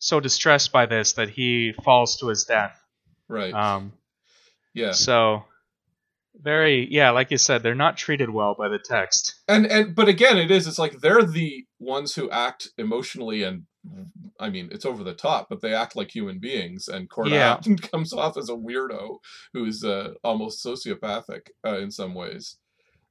[0.03, 2.77] so distressed by this that he falls to his death.
[3.29, 3.55] right.
[3.55, 3.93] Um,
[4.75, 4.91] yeah.
[4.93, 5.45] So
[6.41, 9.35] very yeah, like you said, they're not treated well by the text.
[9.47, 13.65] and and but again it is it's like they're the ones who act emotionally and
[14.39, 17.33] i mean it's over the top but they act like human beings and Cordat
[17.67, 17.77] Yeah.
[17.91, 19.19] comes off as a weirdo
[19.53, 22.57] who's uh, almost sociopathic uh, in some ways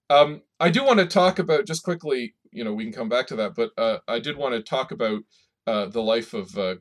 [0.09, 3.27] um, i do want to talk about just quickly you know we can come back
[3.27, 5.21] to that but uh, i did want to talk about
[5.67, 6.75] uh, the life of uh,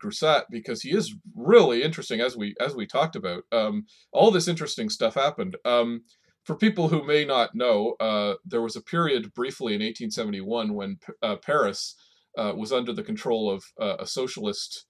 [0.50, 4.88] because he is really interesting as we as we talked about um, all this interesting
[4.88, 6.02] stuff happened um,
[6.44, 10.98] for people who may not know, uh, there was a period briefly in 1871 when
[11.22, 11.94] uh, Paris
[12.38, 14.86] uh, was under the control of uh, a socialist.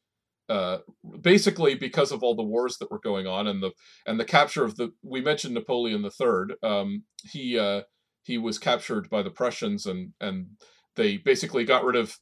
[1.20, 3.70] Basically, because of all the wars that were going on and the
[4.07, 6.57] and the capture of the, we mentioned Napoleon III.
[6.62, 7.83] Um, he
[8.22, 10.46] he was captured by the Prussians and and
[10.96, 12.18] they basically got rid of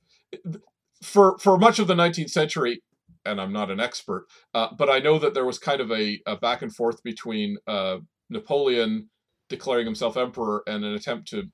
[1.02, 2.82] for for much of the 19th century.
[3.24, 6.18] And I'm not an expert, uh, but I know that there was kind of a,
[6.26, 7.98] a back and forth between uh,
[8.30, 9.10] Napoleon
[9.48, 11.44] declaring himself emperor and an attempt to,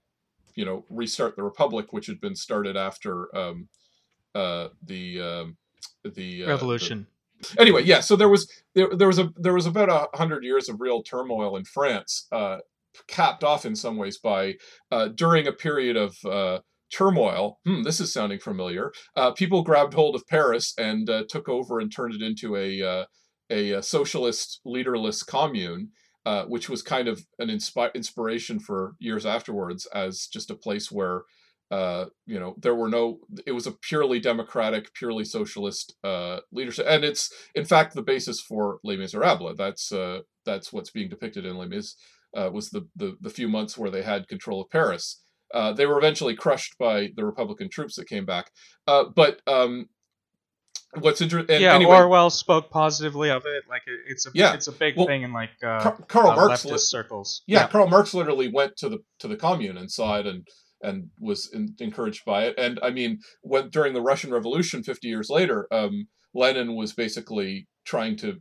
[0.54, 3.68] you know, restart the republic, which had been started after um,
[4.35, 5.57] uh, the um,
[6.04, 7.07] the uh, Revolution.
[7.40, 8.00] the- anyway, yeah.
[8.00, 11.02] So there was there, there was a there was about a hundred years of real
[11.02, 12.59] turmoil in France, uh,
[13.09, 14.54] capped off in some ways by
[14.90, 16.61] uh, during a period of uh,
[16.94, 17.59] turmoil.
[17.66, 18.92] Hmm, this is sounding familiar.
[19.16, 22.83] Uh, people grabbed hold of Paris and uh, took over and turned it into a
[22.83, 23.04] uh,
[23.50, 25.90] a, uh socialist leaderless commune
[26.24, 30.90] uh, which was kind of an inspi- inspiration for years afterwards as just a place
[30.90, 31.24] where
[31.70, 35.94] uh, you know there were no it was a purely democratic purely socialist
[36.52, 39.92] leadership and it's in fact the basis for les miserables that's
[40.46, 41.96] that's what's being depicted in les mis
[42.35, 45.24] was the, the the few months where they had control of paris
[45.55, 48.51] uh, they were eventually crushed by the republican troops that came back
[48.87, 49.87] uh, but um,
[51.01, 53.64] what's interesting yeah, anyway, Orwell spoke positively of it.
[53.69, 54.55] Like it, it's a Yeah.
[54.55, 57.43] it's a big Well, thing in like uh, Karl uh, Marx leftist circles.
[57.47, 60.47] yeah, Karl Marx literally went to the to the commune and saw it and
[60.83, 62.55] and was in, encouraged by it.
[62.59, 67.67] And I mean, when during the Russian Revolution, fifty years later, um, Lenin was basically
[67.85, 68.40] trying to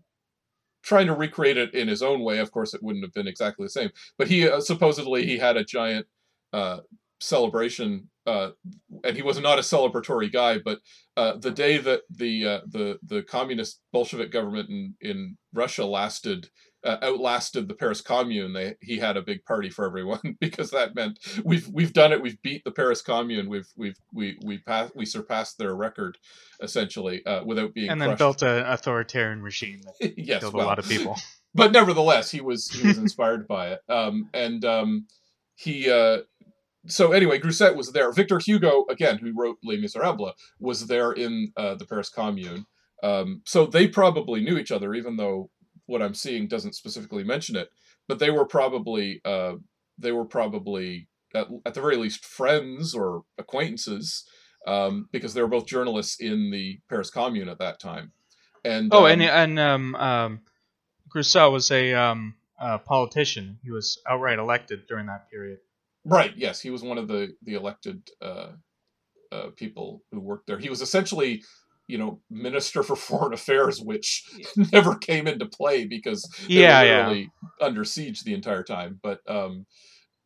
[0.83, 2.39] trying to recreate it in his own way.
[2.39, 5.57] Of course, it wouldn't have been exactly the same, but he uh, supposedly he had
[5.57, 6.05] a giant
[6.51, 6.79] uh,
[7.23, 8.09] celebration.
[8.25, 8.51] Uh,
[9.03, 10.79] and he was not a celebratory guy, but
[11.17, 16.49] uh, the day that the uh, the the communist Bolshevik government in, in Russia lasted
[16.83, 20.95] uh, outlasted the Paris Commune, they he had a big party for everyone because that
[20.95, 22.21] meant we've we've done it.
[22.21, 23.49] We've beat the Paris Commune.
[23.49, 26.17] We've we've we we passed we surpassed their record
[26.61, 28.19] essentially uh, without being and then crushed.
[28.19, 31.15] built an authoritarian regime that yes, killed well, a lot of people.
[31.55, 33.81] but nevertheless, he was he was inspired by it.
[33.87, 35.07] Um, and um,
[35.55, 36.19] he uh,
[36.87, 38.11] so anyway, Grousset was there.
[38.11, 42.65] Victor Hugo, again, who wrote Les Miserables, was there in uh, the Paris Commune.
[43.01, 45.49] Um, so they probably knew each other, even though
[45.85, 47.69] what I'm seeing doesn't specifically mention it.
[48.07, 49.55] But they were probably uh,
[49.97, 54.25] they were probably at, at the very least friends or acquaintances
[54.67, 58.11] um, because they were both journalists in the Paris Commune at that time.
[58.65, 60.41] And Oh, um, and and um, um,
[61.13, 63.59] Grousset was a um, uh, politician.
[63.63, 65.59] He was outright elected during that period.
[66.05, 66.33] Right.
[66.35, 68.51] Yes, he was one of the the elected uh,
[69.31, 70.59] uh, people who worked there.
[70.59, 71.43] He was essentially,
[71.87, 74.23] you know, minister for foreign affairs, which
[74.73, 77.25] never came into play because they Yeah, were yeah.
[77.61, 78.99] under siege the entire time.
[79.01, 79.65] But um,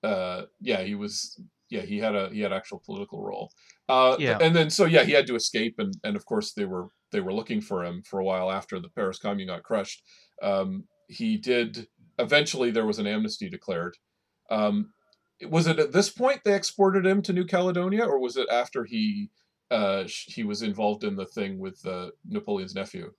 [0.04, 1.40] uh, yeah, he was.
[1.70, 3.52] Yeah, he had a he had actual political role.
[3.90, 4.38] Uh, Yeah.
[4.40, 7.20] And then so yeah, he had to escape, and and of course they were they
[7.20, 10.02] were looking for him for a while after the Paris Commune got crushed.
[10.42, 11.88] Um, he did
[12.20, 13.98] eventually there was an amnesty declared.
[14.50, 14.94] Um,
[15.50, 18.84] was it at this point they exported him to New Caledonia, or was it after
[18.86, 19.30] he
[19.70, 23.12] uh, he was involved in the thing with uh, Napoleon's nephew?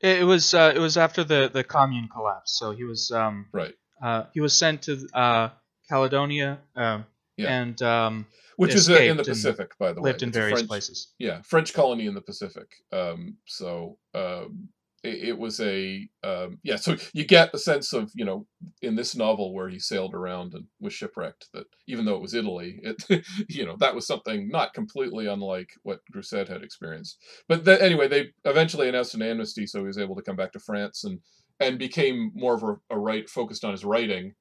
[0.00, 2.58] It, was uh, it was after the the commune collapse.
[2.58, 3.74] So he was um, Right.
[4.02, 5.48] uh, he was sent to uh,
[5.88, 7.06] Caledonia um,
[7.38, 7.48] Yeah.
[7.60, 8.26] and um,
[8.56, 10.10] Which is uh, in the Pacific, by the way.
[10.10, 11.08] lived in It's various French- places.
[11.18, 12.68] Yeah, French colony in the Pacific.
[12.92, 14.68] Um, so um,
[15.02, 16.76] it, it was a um, yeah.
[16.76, 18.46] So you get the sense of you know
[18.82, 22.34] in this novel where he sailed around and was shipwrecked that even though it was
[22.34, 27.18] Italy, it you know that was something not completely unlike what Grousset had experienced.
[27.48, 30.52] But the, anyway, they eventually announced an amnesty, so he was able to come back
[30.52, 31.20] to France and
[31.60, 34.34] and became more of a, a right focused on his writing.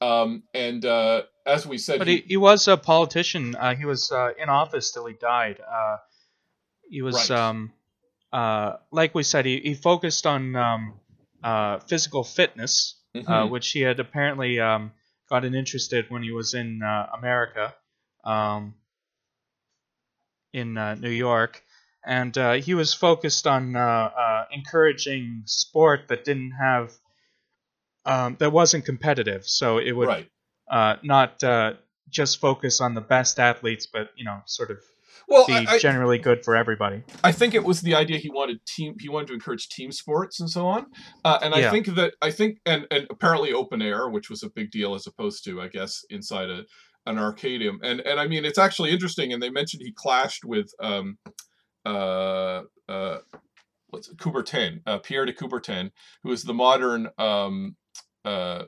[0.00, 3.54] Um, and uh, as we said, But he, he was a politician.
[3.56, 5.60] Uh, he was uh, in office till he died.
[5.60, 5.96] Uh,
[6.88, 7.38] he was, Right.
[7.38, 7.72] um,
[8.32, 11.00] uh, like we said, he, he focused on um,
[11.42, 13.50] uh, physical fitness, uh, Mhm.
[13.50, 14.92] which he had apparently um,
[15.28, 17.74] gotten interested when he was in uh, America,
[18.24, 18.74] um,
[20.52, 21.62] in uh, New York.
[22.04, 26.92] And uh, he was focused on uh, uh, encouraging sport that didn't have
[28.04, 30.30] um, that wasn't competitive, so it would right.
[30.70, 31.74] uh, not uh,
[32.08, 34.78] just focus on the best athletes, but you know, sort of
[35.28, 37.02] Well, be I, I, generally good for everybody.
[37.24, 40.40] I think it was the idea he wanted team he wanted to encourage team sports
[40.40, 40.86] and so on.
[41.24, 41.70] Uh, and I Yeah.
[41.70, 45.06] think that I think and and apparently open air, which was a big deal as
[45.06, 46.64] opposed to I guess inside a
[47.06, 47.78] an arcadium.
[47.82, 49.32] And and I mean it's actually interesting.
[49.32, 51.18] And they mentioned he clashed with um
[51.84, 53.18] uh uh
[53.88, 55.90] what's it, Coubertin, uh, Pierre de Coubertin,
[56.22, 57.76] who is the modern um
[58.24, 58.64] uh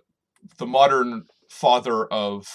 [0.59, 2.47] the modern father of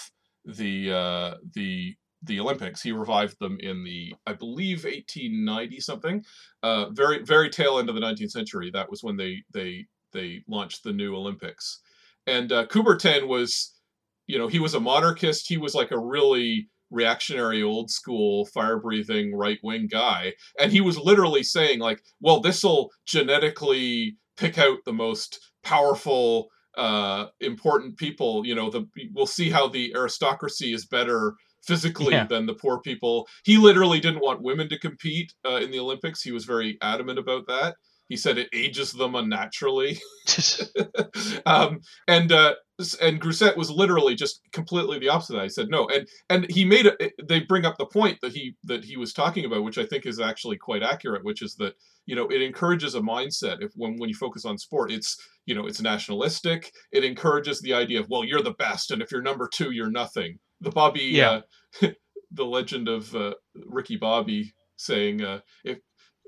[0.44, 1.94] the uh the
[2.24, 2.82] the Olympics.
[2.82, 6.24] He revived them in the, I believe, 1890 something.
[6.62, 8.70] Uh, very very tail end of the 19th century.
[8.72, 11.80] That was when they they they launched the new Olympics.
[12.26, 13.74] And uh, Coubertin was,
[14.26, 15.46] you know, he was a monarchist.
[15.48, 20.32] He was like a really reactionary, old school, fire breathing, right wing guy.
[20.58, 26.48] And he was literally saying like, well, this will genetically pick out the most powerful
[26.76, 31.34] uh important people you know the we'll see how the aristocracy is better
[31.66, 32.26] physically Yeah.
[32.26, 36.22] than the poor people he literally didn't want women to compete uh, in the olympics
[36.22, 37.74] he was very adamant about that
[38.08, 39.98] he said it ages them unnaturally
[41.46, 42.54] um, and uh,
[43.00, 45.38] and Grousset was literally just completely the opposite.
[45.38, 47.12] I said no, and and he made it.
[47.22, 50.06] They bring up the point that he that he was talking about, which I think
[50.06, 51.74] is actually quite accurate, which is that
[52.06, 53.62] you know it encourages a mindset.
[53.62, 56.72] If when when you focus on sport, it's you know it's nationalistic.
[56.92, 59.90] It encourages the idea of well, you're the best, and if you're number two, you're
[59.90, 60.38] nothing.
[60.60, 61.40] The Bobby, Yeah.
[61.82, 61.88] uh,
[62.30, 63.34] the legend of uh,
[63.66, 65.78] Ricky Bobby saying uh, if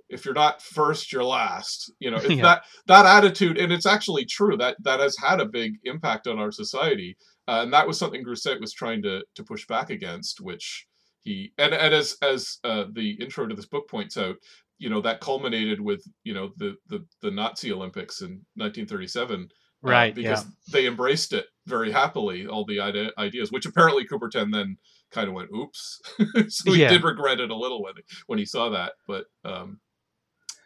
[0.08, 1.92] if you're not first, you're last.
[1.98, 2.42] You know, Yeah.
[2.42, 6.38] that that attitude, and it's actually true that that has had a big impact on
[6.38, 7.16] our society,
[7.48, 10.86] uh, and that was something Grousset was trying to to push back against, which
[11.22, 14.36] he and and as as uh, the intro to this book points out,
[14.78, 19.42] you know, that culminated with you know the the the Nazi Olympics in 1937.
[19.42, 20.14] uh, right.
[20.14, 20.50] because yeah.
[20.72, 24.76] they embraced it very happily, all the ide- ideas, which apparently Coubertin then
[25.10, 26.00] kind of went, "Oops,"
[26.48, 26.88] so he Yeah.
[26.90, 27.94] did regret it a little when
[28.26, 28.92] when he saw that.
[29.06, 29.80] But um,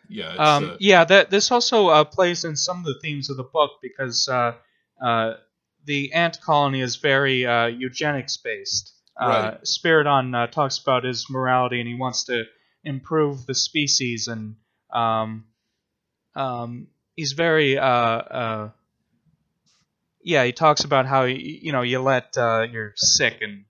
[0.09, 3.31] yeah, it's, Um, uh, yeah, that this also uh, plays in some of the themes
[3.31, 4.55] of the book because uh,
[5.03, 5.35] uh,
[5.85, 8.93] the ant colony is very uh, eugenics based.
[9.17, 9.61] Uh, Right.
[9.65, 12.45] Spiridon uh, talks about his morality and he wants to
[12.85, 14.57] improve the species and
[14.93, 15.45] um,
[16.35, 18.71] um, he's very uh, uh,
[20.23, 23.65] yeah he talks about how you know you let uh, your sick and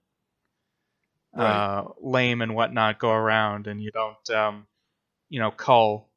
[1.33, 1.47] Right.
[1.47, 4.67] uh, lame and whatnot go around and you don't um,
[5.29, 6.11] you know cull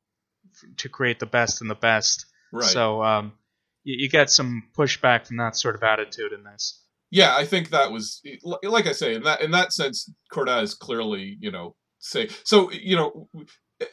[0.52, 2.66] f- to create the best and the best right.
[2.66, 3.34] so um,
[3.84, 6.80] you, you get some pushback from that sort of attitude in this
[7.12, 8.24] yeah, I think that was
[8.64, 12.72] like I say in that in that sense, Cordat is clearly you know say so
[12.72, 13.30] you know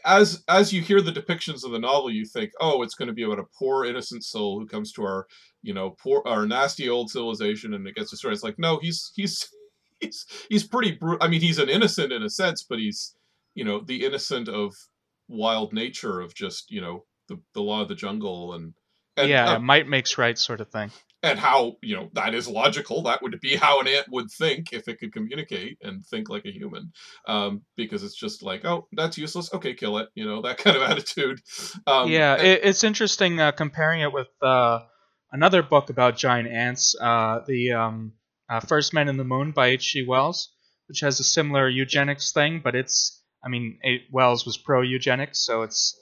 [0.04, 3.14] as as you hear the depictions of the novel, you think, oh, it's going to
[3.14, 5.26] be about a poor innocent soul who comes to our
[5.62, 8.34] you know poor our nasty old civilization and it gets destroyed.
[8.34, 9.48] It's like no, he's he's
[10.00, 13.14] he's he's pretty bru- I mean, he's an innocent in a sense, but he's
[13.54, 14.74] you know the innocent of
[15.28, 18.74] wild nature of just you know the the law of the jungle and.
[19.16, 20.90] And, yeah uh, might makes right sort of thing
[21.22, 23.02] and how you know that is logical.
[23.02, 26.44] That would be how an ant would think if it could communicate and think like
[26.46, 26.92] a human
[27.26, 29.52] um, because it's just like oh that's useless.
[29.52, 31.40] Okay kill it you know that kind of attitude.
[31.86, 34.80] Um, yeah and- it, it's interesting uh, comparing it with uh,
[35.32, 38.12] another book about giant ants uh, the um,
[38.48, 40.52] uh, first men in the moon by hg wells
[40.88, 45.38] which has a similar eugenics thing but it's i mean A- wells was pro eugenics
[45.44, 45.96] so it's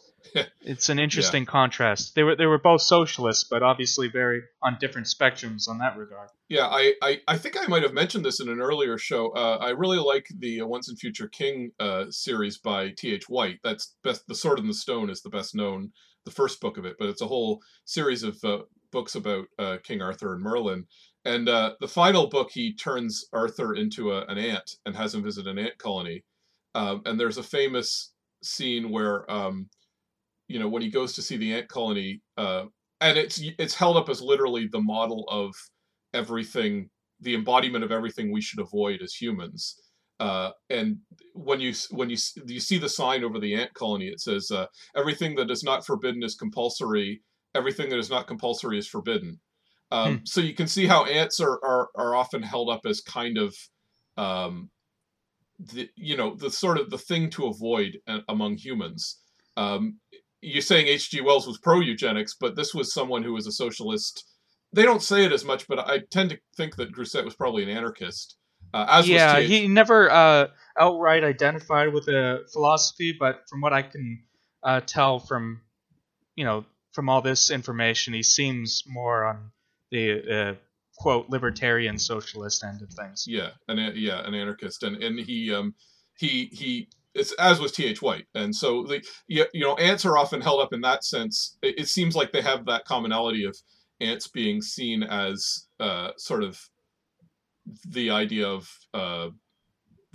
[0.61, 2.15] it's an interesting contrast.
[2.15, 6.29] They were they were both socialists but obviously very on different spectrums on that regard.
[6.49, 9.31] Yeah I, I i think i might have mentioned this in an earlier show.
[9.31, 13.59] Uh, i really like the uh, once and future king uh, series by th white.
[13.63, 15.93] That's best the sword and the stone is the best known
[16.25, 18.59] the first book of it but it's a whole series of uh,
[18.91, 20.87] books about uh, king arthur and merlin.
[21.25, 25.23] And uh, the final book he turns arthur into a, an ant and has him
[25.23, 26.25] visit an ant colony.
[26.75, 28.13] Um, and there's a famous
[28.43, 29.69] scene where um,
[30.49, 32.65] you know when he goes to see the ant colony uh,
[33.01, 35.55] and it's it's held up as literally the model of
[36.15, 36.91] everything
[37.21, 39.81] the embodiment of everything we should avoid as humans.
[40.21, 40.99] Uh, and
[41.35, 44.09] when you when you you see the sign over the ant colony?
[44.09, 47.23] It says uh, everything that is not forbidden is compulsory.
[47.55, 49.39] Everything that is not compulsory is forbidden.
[49.91, 53.39] Um, so you can see how ants are, are are often held up as kind
[53.39, 53.57] of
[54.17, 54.71] um,
[55.59, 59.21] the you know the sort of the thing to avoid among humans.
[59.57, 59.99] Um,
[60.41, 61.21] you're saying H.G.
[61.21, 64.25] Wells was pro eugenics, but this was someone who was a socialist.
[64.73, 67.63] They don't say it as much, but I tend to think that Grousset was probably
[67.63, 68.37] an anarchist.
[68.75, 73.83] Uh, as yeah, he never uh, outright identified with a philosophy, but from what I
[73.83, 74.23] can
[74.63, 75.63] uh, tell from,
[76.37, 79.51] you know, from all this information, he seems more on
[79.91, 80.55] the uh,
[80.99, 83.25] quote libertarian socialist end of things.
[83.27, 85.75] Yeah, an yeah, an anarchist, and and he um
[86.19, 88.01] he he it's as was T.H.
[88.03, 91.57] White, and so the you, you know ants are often held up in that sense.
[91.63, 93.57] It, it seems like they have that commonality of
[94.01, 96.61] ants being seen as uh sort of
[97.89, 99.29] the idea of uh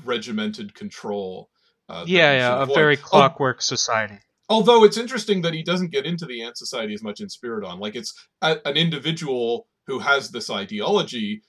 [0.06, 1.50] regimented control.
[1.90, 4.20] Uh, Yeah, yeah, a very clockwork society.
[4.50, 7.80] although it's interesting that he doesn't get into the ant society as much in Spiridon.
[7.80, 11.42] Like it's a, an individual who has this ideology,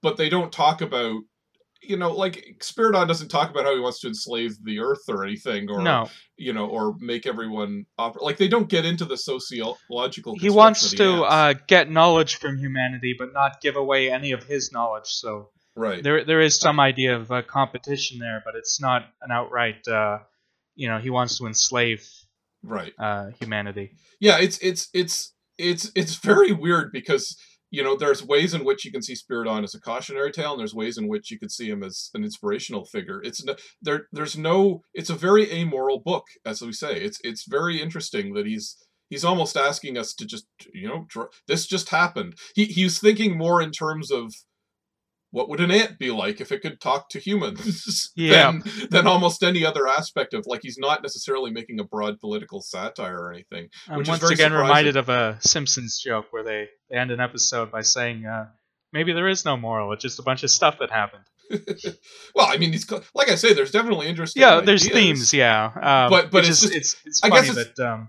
[0.00, 1.20] but they don't talk about,
[1.82, 5.24] you know, like Spiridon doesn't talk about how he wants to enslave the earth or
[5.24, 9.16] anything, or No, you know, or make everyone oper- like they don't get into the
[9.16, 10.36] sociological.
[10.38, 14.70] he wants to uh, get knowledge from humanity, but not give away any of his
[14.72, 15.06] knowledge.
[15.06, 16.02] So right.
[16.02, 19.86] there, there is some idea of uh, competition there, but it's not an outright.
[19.88, 20.18] Uh,
[20.74, 22.06] you know, he wants to enslave
[22.64, 22.92] Right.
[22.98, 23.90] uh, humanity.
[24.20, 27.36] yeah it's it's it's it's it's very weird because
[27.72, 30.60] you know there's ways in which you can see spiridon as a cautionary tale and
[30.60, 33.20] there's ways in which you could see him as an inspirational figure.
[33.24, 37.00] It's no, there there's no it's a very amoral book as we say.
[37.00, 38.76] It's it's very interesting that he's
[39.08, 41.06] he's almost asking us to just you know
[41.48, 42.34] this just happened.
[42.54, 44.34] He he's thinking more in terms of
[45.32, 48.52] what would an ant be like if it could talk to humans Yeah.
[48.52, 52.60] than, than almost any other aspect of like he's not necessarily making a broad political
[52.62, 54.62] satire or anything I'm Which is once again surprising.
[54.68, 58.46] reminded of a Simpsons joke where they, they end an episode by saying, uh,
[58.92, 61.24] maybe there is no moral, it's just a bunch of stuff that happened.
[62.34, 64.40] well, I mean, it's like I say, there's definitely interesting.
[64.42, 64.94] Yeah, there's ideas.
[64.98, 65.64] themes, yeah.
[65.66, 68.08] Um, But- but it's it's just, it's it's I funny guess it's- that um,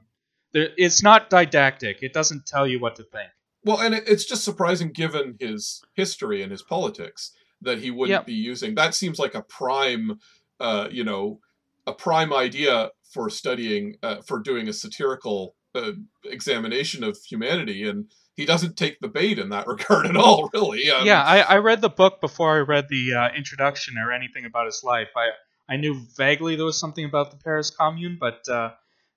[0.54, 2.04] there, it's not didactic.
[2.04, 3.30] It doesn't tell you what to think.
[3.66, 8.12] Well, and it, it's just surprising given his history and his politics that he wouldn't
[8.20, 8.26] Yep.
[8.26, 8.76] be using.
[8.76, 10.20] That seems like a prime,
[10.60, 11.40] uh, you know,
[11.88, 15.92] a prime idea for studying, uh, for doing a satirical uh,
[16.26, 18.06] examination of humanity, and
[18.36, 20.50] he doesn't take the bait in that regard at all.
[20.54, 20.90] Really.
[20.90, 24.46] Um, yeah, I, I read the book before I read the uh, introduction or anything
[24.46, 25.10] about his life.
[25.16, 25.30] I
[25.70, 28.72] I knew vaguely there was something about the Paris Commune, but uh,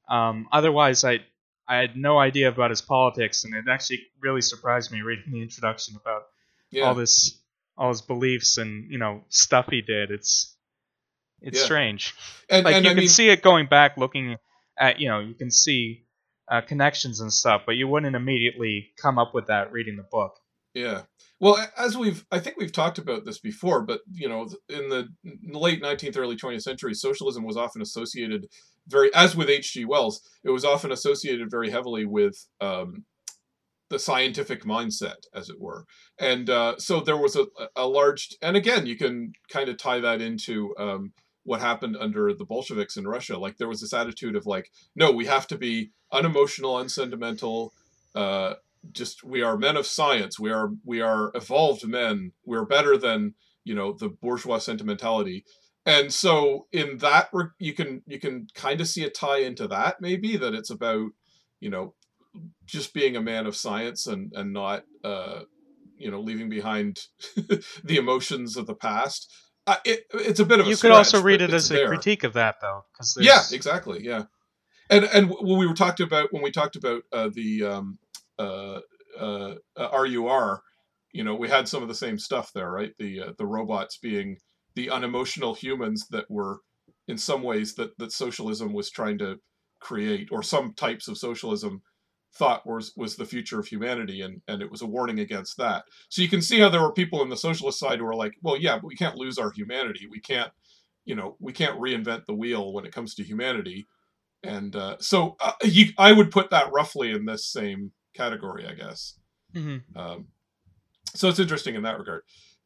[0.08, 1.20] um, otherwise I
[1.68, 5.42] I had no idea about his politics, and it actually really surprised me reading the
[5.42, 6.22] introduction about
[6.70, 6.84] yeah.
[6.84, 7.40] all this
[7.78, 10.10] all his beliefs and you know stuff he did.
[10.10, 10.56] It's
[11.42, 11.64] it's Yeah.
[11.64, 12.14] strange.
[12.48, 14.36] and, Like and you I can mean, see it going back, looking
[14.78, 16.06] at you know you can see
[16.48, 20.38] uh, connections and stuff, but you wouldn't immediately come up with that reading the book.
[20.74, 21.02] Yeah.
[21.40, 25.08] Well, as we've, I think we've talked about this before, but you know, in the
[25.42, 28.46] late 19th, early 20th century, socialism was often associated
[28.88, 29.84] very, as with H.G.
[29.84, 33.04] Wells, it was often associated very heavily with um,
[33.90, 35.84] the scientific mindset, as it were.
[36.18, 40.00] And uh, so there was a, a large, and again, you can kind of tie
[40.00, 41.12] that into um,
[41.44, 43.38] what happened under the Bolsheviks in Russia.
[43.38, 47.72] Like there was this attitude of like, no, we have to be unemotional, unsentimental.
[48.14, 48.54] Uh,
[48.92, 50.38] just we are men of science.
[50.38, 52.32] We are we are evolved men.
[52.44, 53.34] We're better than
[53.64, 55.44] you know the bourgeois sentimentality.
[55.86, 59.68] And so in that re- you can you can kind of see a tie into
[59.68, 61.10] that maybe that it's about
[61.60, 61.94] you know
[62.66, 65.42] just being a man of science and and not uh
[65.96, 67.00] you know leaving behind
[67.84, 69.32] the emotions of the past.
[69.68, 72.22] Uh, it, it's a bit of a You could also read it as a critique
[72.22, 74.04] of that, though, because Yeah, exactly.
[74.04, 74.24] Yeah,
[74.90, 77.98] and and when we were talked about when we talked about uh, the um,
[78.38, 78.80] uh,
[79.18, 80.62] uh, uh, RUR,
[81.12, 82.92] you know, we had some of the same stuff there, right?
[82.98, 84.38] The uh, the robots being
[84.76, 86.60] the unemotional humans that were,
[87.08, 89.36] in some ways, that that socialism was trying to
[89.80, 91.82] create, or some types of socialism
[92.36, 95.84] thought was was the future of humanity, and and it was a warning against that.
[96.10, 98.34] So you can see how there were people in the socialist side who were like,
[98.42, 100.06] well, yeah, but we can't lose our humanity.
[100.08, 100.52] We can't
[101.06, 103.86] you know we can't reinvent the wheel when it comes to humanity
[104.42, 108.74] and uh, so uh, you, i would put that roughly in this same category i
[108.74, 109.14] guess
[109.54, 110.26] hmm um,
[111.14, 112.22] so it's interesting in that regard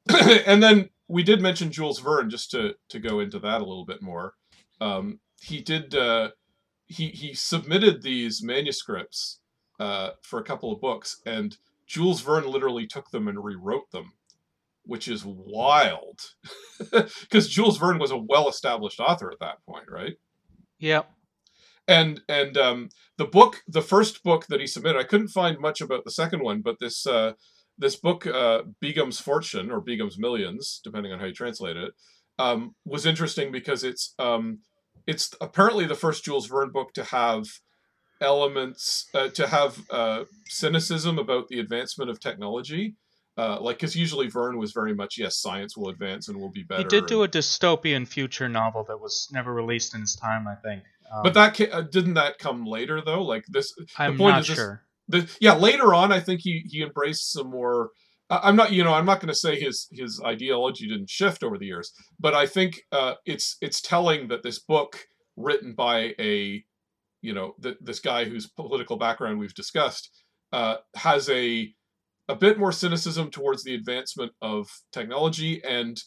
[0.47, 3.85] and then we did mention jules verne just to to go into that a little
[3.85, 4.35] bit more.
[4.81, 6.31] Um, he did uh,
[6.87, 9.41] he he submitted these manuscripts
[9.81, 11.57] uh, for a couple of books and
[11.87, 14.13] jules verne literally took them and rewrote them
[14.85, 16.21] which is wild.
[16.91, 20.17] Because jules verne was a well-established author at that point right?
[20.79, 21.11] Yep.
[21.89, 22.89] and and um,
[23.19, 26.43] the book the first book that he submitted i couldn't find much about the second
[26.43, 27.33] one but this uh,
[27.81, 31.93] this book uh, begum's fortune or begum's millions depending on how you translate it
[32.39, 34.59] um, was interesting because it's um,
[35.07, 37.45] it's apparently the first jules verne book to have
[38.21, 42.95] elements uh, to have uh, cynicism about the advancement of technology
[43.39, 46.63] uh, like because usually verne was very much yes science will advance and will be
[46.63, 50.15] better He did do and- a dystopian future novel that was never released in his
[50.17, 50.83] time, I think.
[51.13, 54.41] Um, but that ca- uh, didn't that come later though like this I'm point not
[54.43, 54.83] is this- sure.
[55.11, 57.91] The yeah later on I think he he embraced some more.
[58.31, 61.59] I'm not you know I'm not going to say his his ideology didn't shift over
[61.59, 65.07] the years, but I think uh, it's it's telling that this book
[65.37, 66.65] written by a
[67.23, 70.11] you know th- this guy whose political background we've discussed
[70.53, 71.73] uh, has a
[72.29, 76.01] a bit more cynicism towards the advancement of technology and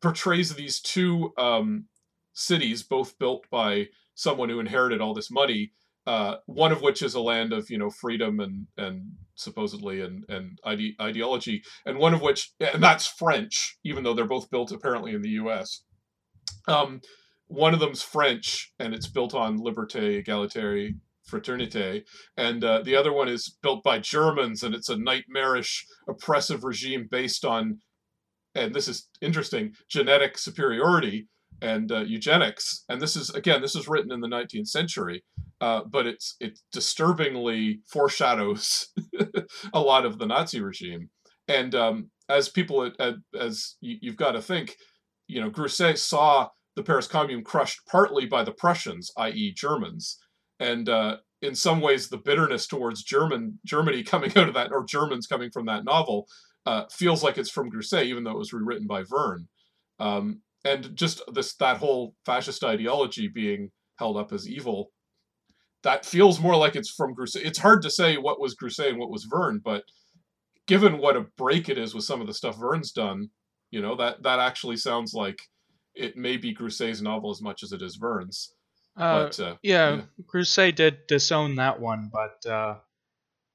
[0.00, 1.86] portrays these two um,
[2.34, 5.72] cities, both built by someone who inherited all this money.
[6.06, 10.24] Uh, one of which is a land of you know freedom and and supposedly and
[10.28, 14.70] and ide- ideology, and one of which and that's French, even though they're both built
[14.70, 15.82] apparently in the U.S.
[16.68, 17.00] Um,
[17.46, 20.94] one of them's French, and it's built on liberté, égalité,
[21.30, 22.04] fraternité,
[22.36, 27.08] and uh, the other one is built by Germans, and it's a nightmarish, oppressive regime
[27.10, 27.78] based on,
[28.54, 31.28] and this is interesting, genetic superiority
[31.62, 32.84] and uh, eugenics.
[32.88, 35.24] And this is again, this is written in the 19th century,
[35.60, 38.88] uh, but it's it disturbingly foreshadows
[39.72, 41.10] a lot of the Nazi regime.
[41.48, 42.90] And um, as people,
[43.38, 44.76] as you've got to think,
[45.26, 50.18] you know, Grousset saw the Paris Commune crushed partly by the Prussians, i.e., Germans,
[50.58, 54.84] and uh, in some ways, the bitterness towards German Germany coming out of that, or
[54.84, 56.26] Germans coming from that novel,
[56.66, 59.48] uh, feels like it's from Grousset, even though it was rewritten by Verne.
[59.98, 64.90] Um, and just this that whole fascist ideology being held up as evil,
[65.82, 67.44] that feels more like it's from Grousset.
[67.44, 69.84] It's hard to say what was Grousset and what was Verne, but
[70.66, 73.28] given what a break it is with some of the stuff Verne's done,
[73.70, 75.38] you know that that actually sounds like
[75.94, 78.52] it may be Grousset's novel as much as it is Verne's.
[78.96, 80.02] Uh, but, uh, yeah, yeah,
[80.32, 82.76] Grousset did disown that one, but uh,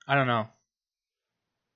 [0.07, 0.47] I don't know.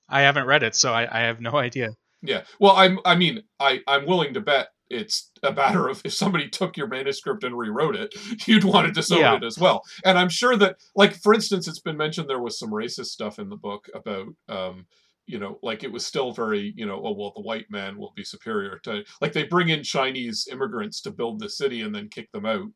[0.09, 1.89] I haven't read it, so I, I have no idea.
[2.21, 2.99] Yeah, well, I'm.
[3.05, 6.87] I mean, I I'm willing to bet it's a matter of if somebody took your
[6.87, 8.13] manuscript and rewrote it,
[8.47, 9.35] you'd want to disown yeah.
[9.35, 9.83] it as well.
[10.05, 13.39] And I'm sure that, like, for instance, it's been mentioned there was some racist stuff
[13.39, 14.85] in the book about um,
[15.25, 18.13] you know, like it was still very, you know, oh well, the white man will
[18.15, 22.09] be superior to like they bring in Chinese immigrants to build the city and then
[22.09, 22.67] kick them out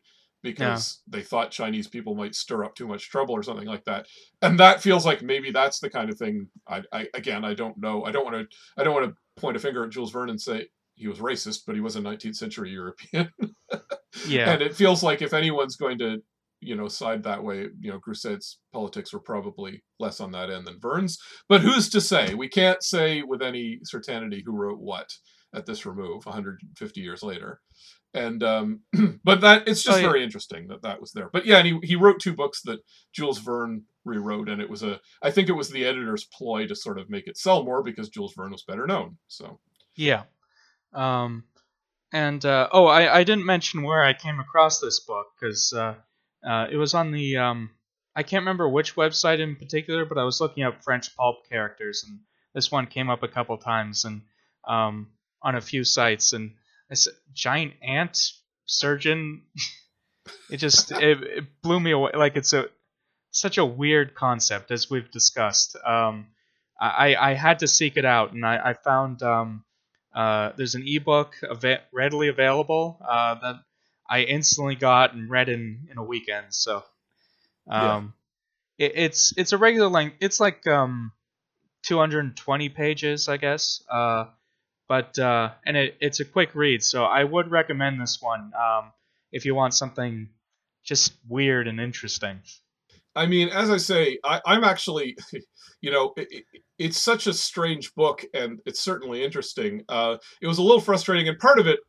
[0.44, 1.18] because yeah.
[1.18, 4.06] they thought Chinese people might stir up too much trouble or something like that.
[4.42, 6.48] And that feels like maybe that's the kind of thing.
[6.68, 8.06] I, I again, I don't know.
[8.06, 8.58] I don't want to.
[8.78, 11.62] I don't want to point a finger at Jules Verne and say he was racist,
[11.66, 13.32] but he was a 19th century European.
[14.28, 14.52] yeah.
[14.52, 16.22] And it feels like if anyone's going to
[16.60, 17.68] you know, side that way.
[17.80, 21.20] You know, Grousset's politics were probably less on that end than Verne's.
[21.48, 22.34] But who's to say?
[22.34, 25.10] We can't say with any certainty who wrote what
[25.54, 27.62] at this remove 150 years later.
[28.14, 28.82] And um,
[29.24, 30.08] but that it's just oh, yeah.
[30.08, 31.30] very interesting that that was there.
[31.32, 32.80] But yeah, and he he wrote two books that
[33.14, 36.76] Jules Verne rewrote, and it was a I think it was the editor's ploy to
[36.76, 39.18] sort of make it sell more because Jules Verne was better known.
[39.28, 39.60] So
[39.96, 40.24] yeah.
[40.94, 41.44] Um,
[42.14, 45.96] and uh, oh, I, I didn't mention where I came across this book because uh,
[46.48, 47.72] uh, it was on the um,
[48.16, 52.04] I can't remember which website in particular, but I was looking up French pulp characters,
[52.08, 52.20] and
[52.54, 54.22] this one came up a couple times, and
[54.68, 55.08] um,
[55.42, 56.54] on a few sites, and
[56.90, 58.18] this giant ant
[58.66, 59.44] surgeon.
[60.50, 62.12] it just it, it, blew me away.
[62.16, 62.70] Like it's a
[63.32, 65.76] such a weird concept, as we've discussed.
[65.86, 66.28] Um,
[66.80, 69.64] I I had to seek it out, and I I found um,
[70.18, 73.56] uh, there's an ebook av- readily available uh, that
[74.10, 76.48] I instantly got and read in in a weekend.
[76.50, 76.84] So,
[77.70, 78.16] um,
[78.80, 78.88] yeah.
[78.88, 80.16] it, it's it's a regular length.
[80.20, 81.12] It's like um,
[81.84, 83.84] 220 pages, I guess.
[83.88, 84.26] Uh,
[84.88, 88.92] but uh, and it, it's a quick read, so I would recommend this one um,
[89.32, 90.30] if you want something
[90.84, 92.42] just weird and interesting.
[93.16, 95.16] I mean, as I say, I, am actually,
[95.82, 96.46] you know, it,
[96.80, 99.84] it's such a strange book, and it's certainly interesting.
[99.90, 101.80] Uh, it was a little frustrating, and part of it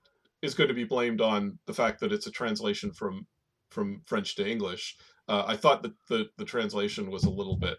[0.43, 3.27] is going to be blamed on the fact that it's a translation from
[3.71, 4.97] from French to English.
[5.29, 7.79] Uh, I thought that the the translation was a little bit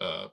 [0.00, 0.28] uh,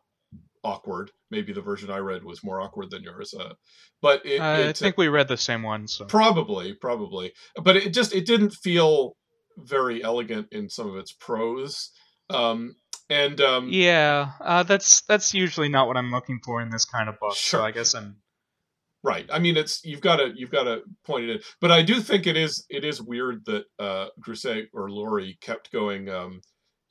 [0.63, 1.11] awkward.
[1.31, 3.33] Maybe the version I read was more awkward than yours.
[3.33, 3.53] Uh,
[4.01, 5.87] but it, I it, think we read the same one.
[5.87, 7.33] So probably, probably.
[7.61, 9.15] But it just it didn't feel
[9.57, 11.91] very elegant in some of its prose.
[12.29, 12.75] Um,
[13.09, 17.09] and um, yeah, uh, that's that's usually not what I'm looking for in this kind
[17.09, 17.35] of book.
[17.35, 17.59] Sure.
[17.59, 18.17] So I guess I'm
[19.01, 19.25] Right.
[19.31, 22.01] I mean, it's you've got to you've got to point it in, but I do
[22.01, 26.09] think it is it is weird that uh, Grousset or Laurie kept going.
[26.09, 26.41] Um,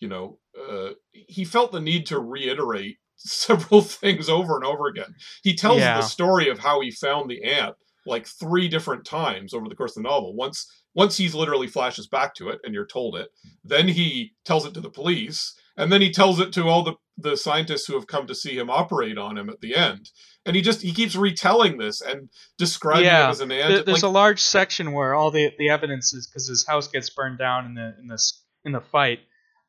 [0.01, 5.15] you know, uh, he felt the need to reiterate several things over and over again.
[5.43, 5.99] He tells yeah.
[5.99, 7.75] the story of how he found the ant
[8.07, 10.35] like three different times over the course of the novel.
[10.35, 13.29] Once once he's literally flashes back to it and you're told it,
[13.65, 16.95] then he tells it to the police, and then he tells it to all the
[17.17, 20.11] the scientists who have come to see him operate on him at the end
[20.49, 23.85] and he just he keeps retelling this and describing yeah, it as an ant.
[23.85, 27.11] There's like, a large section where all the the evidence is because his house gets
[27.11, 29.21] burned down in the in this in the fight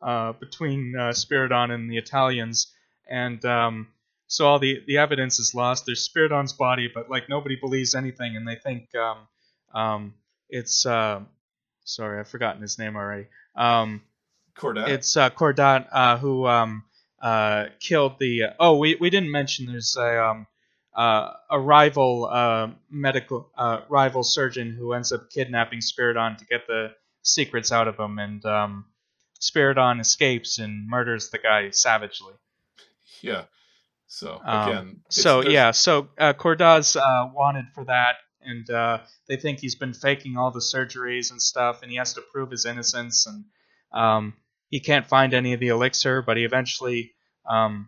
[0.02, 2.74] uh, between uh, Spiridon and the Italians,
[3.10, 3.90] and um,
[4.28, 5.86] so all the the evidence is lost.
[5.86, 9.18] There's Spiridon's body, but like nobody believes anything, and they think um,
[9.74, 10.14] um,
[10.50, 11.20] it's uh,
[11.84, 13.28] sorry, I've forgotten his name already.
[13.54, 14.02] Um,
[14.60, 14.90] Cordat.
[14.90, 16.84] it's uh, Cordat uh, who um,
[17.22, 18.44] uh, killed the.
[18.60, 20.48] oh, we, we didn't mention there's a um,
[20.96, 26.68] uh, a rival uh, medical uh, rival surgeon who ends up kidnapping Spiridon to get
[26.68, 26.92] the
[27.24, 28.86] secrets out of him, and um,
[29.40, 32.34] Spiridon escapes and murders the guy savagely.
[33.22, 33.44] yeah.
[34.08, 38.68] So Um, again, it's- so there's- yeah, so uh, Cordat's uh, wanted for that, and
[38.70, 42.22] uh, they think he's been faking all the surgeries and stuff, and he has to
[42.22, 43.46] prove his innocence, and
[43.94, 44.34] um,
[44.70, 47.14] he can't find any of the elixir, but he eventually
[47.50, 47.88] um,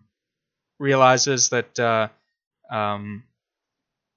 [0.80, 2.08] realizes that uh,
[2.72, 3.24] um,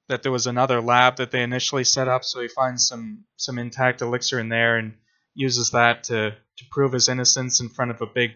[0.09, 3.59] that there was another lab that they initially set up, so he finds some some
[3.59, 4.95] intact elixir in there and
[5.35, 8.33] uses that to to prove his innocence in front of a big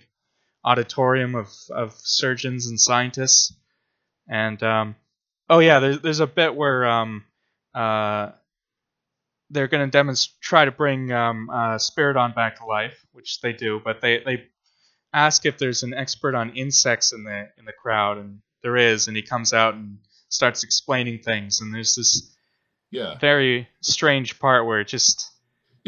[0.64, 3.54] auditorium of, of surgeons and scientists.
[4.28, 4.96] And um,
[5.48, 7.24] oh yeah, there's there's a bit where um,
[7.74, 8.32] uh,
[9.50, 13.52] they're going to demonstrate try to bring um, uh, Spiridon back to life, which they
[13.52, 14.44] do, but they they
[15.12, 19.08] ask if there's an expert on insects in the in the crowd, and there is,
[19.08, 22.34] and he comes out and starts explaining things, and there's this
[22.90, 23.16] yeah.
[23.18, 25.30] very strange part where it just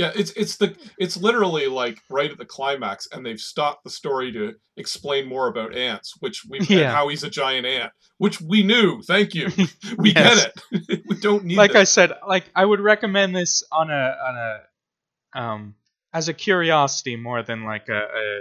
[0.01, 3.91] Yeah, it's it's the it's literally like right at the climax, and they've stopped the
[3.91, 6.91] story to explain more about ants, which we Yeah.
[6.91, 9.03] how he's a giant ant, which we knew.
[9.03, 9.51] Thank you,
[9.99, 10.47] we Yes.
[10.47, 11.03] get it.
[11.07, 15.39] we don't need like I said, like I would recommend this on a on a
[15.39, 15.75] um
[16.15, 18.41] as a curiosity more than like a, a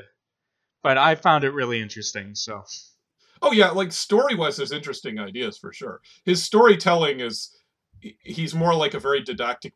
[0.81, 2.35] but I found it really interesting.
[2.35, 2.63] So
[3.41, 5.99] Oh yeah, like story wise, there's interesting ideas for sure.
[6.23, 7.53] His storytelling is
[8.23, 9.73] he's more like a very didactic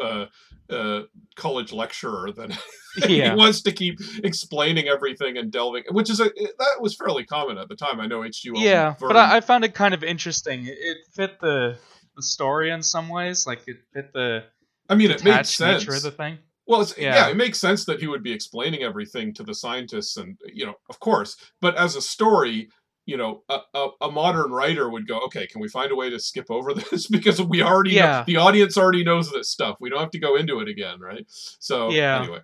[0.00, 0.26] uh,
[0.70, 1.02] uh,
[1.36, 2.50] college lecturer than
[3.08, 7.24] yeah, he wants to keep explaining everything and delving, which is a that was fairly
[7.24, 8.00] common at the time.
[8.00, 8.52] I know H.G.
[8.56, 10.66] Yeah, but I, I found it kind of interesting.
[10.66, 11.78] It, it fit the
[12.16, 14.44] the story in some ways, like it fit the
[14.88, 15.82] I mean, it made detached sense.
[15.82, 16.38] nature of the thing.
[16.66, 17.14] Well, it's, yeah.
[17.14, 17.28] Yeah.
[17.28, 20.74] it makes sense that he would be explaining everything to the scientists, and you know,
[20.88, 21.36] of course.
[21.60, 22.68] But as a story,
[23.06, 26.10] you know, a, a, a modern writer would go, okay, can we find a way
[26.10, 28.24] to skip over this because we already know, Yeah.
[28.26, 29.76] the audience already knows this stuff.
[29.80, 31.24] We don't have to go into it again, right?
[31.28, 32.20] So Yeah.
[32.22, 32.40] anyway,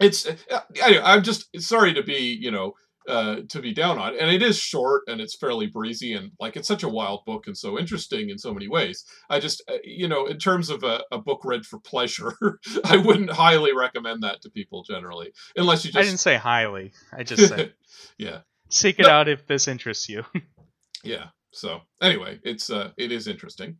[0.00, 1.02] it's uh, anyway.
[1.04, 2.74] I'm just sorry to be, you know.
[3.08, 6.56] Uh, to be down on, and it is short and it's fairly breezy and like
[6.56, 9.04] it's such a wild book and so interesting in so many ways.
[9.30, 12.34] I just, uh, you know, in terms of a, a book read for pleasure,
[12.84, 16.02] I wouldn't highly recommend that to people generally, unless you just.
[16.02, 16.94] I didn't say highly.
[17.12, 17.74] I just said
[18.18, 18.38] yeah,
[18.68, 19.10] seek it No.
[19.10, 20.24] out if this interests you.
[21.04, 21.26] yeah.
[21.52, 23.76] So anyway, it's uh, it is interesting.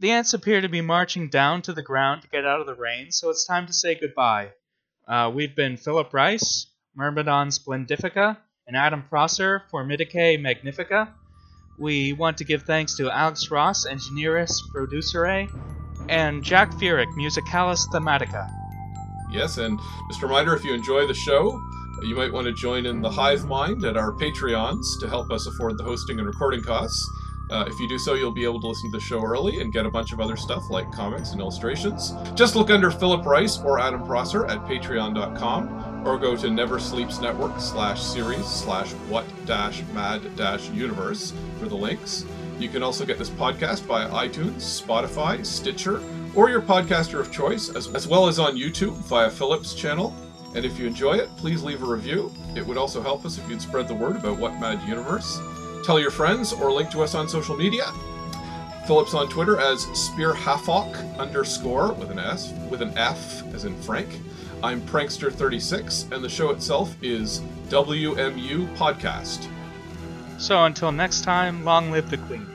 [0.00, 2.74] The ants appear to be marching down to the ground to get out of the
[2.74, 4.50] rain, so it's time to say goodbye.
[5.06, 6.66] Uh, we've been Philip Rice,
[6.96, 11.14] Myrmidon Splendifica, and Adam Prosser, Formidae Magnifica.
[11.78, 15.48] We want to give thanks to Alex Ross, Engineeris Producere,
[16.08, 18.48] and Jack Furyk, Musicalis Thematica.
[19.30, 21.60] Yes, and just a reminder, if you enjoy the show,
[22.02, 25.46] you might want to join in the Hive Mind at our Patreons to help us
[25.46, 27.08] afford the hosting and recording costs.
[27.50, 29.72] Uh, if you do so, you'll be able to listen to the show early and
[29.72, 32.14] get a bunch of other stuff like comics and illustrations.
[32.34, 37.20] Just look under Philip Rice or Adam Prosser at patreon.com or go to Never Sleeps
[37.20, 42.24] Network slash series slash what dash mad dash universe for the links.
[42.58, 46.00] You can also get this podcast via iTunes, Spotify, Stitcher,
[46.34, 50.14] or your podcaster of choice, as, as well as on YouTube via Philip's channel.
[50.54, 52.32] And if you enjoy it, please leave a review.
[52.54, 55.40] It would also help us if you'd spread the word about What Mad Universe.
[55.84, 57.84] Tell your friends or link to us on social media.
[58.86, 64.20] Philip's on Twitter as SpearHafok underscore with an S with an F as in Frank.
[64.62, 69.48] I'm Prankster36, and the show itself is WMU Podcast.
[70.38, 72.53] So until next time, long live the Queen.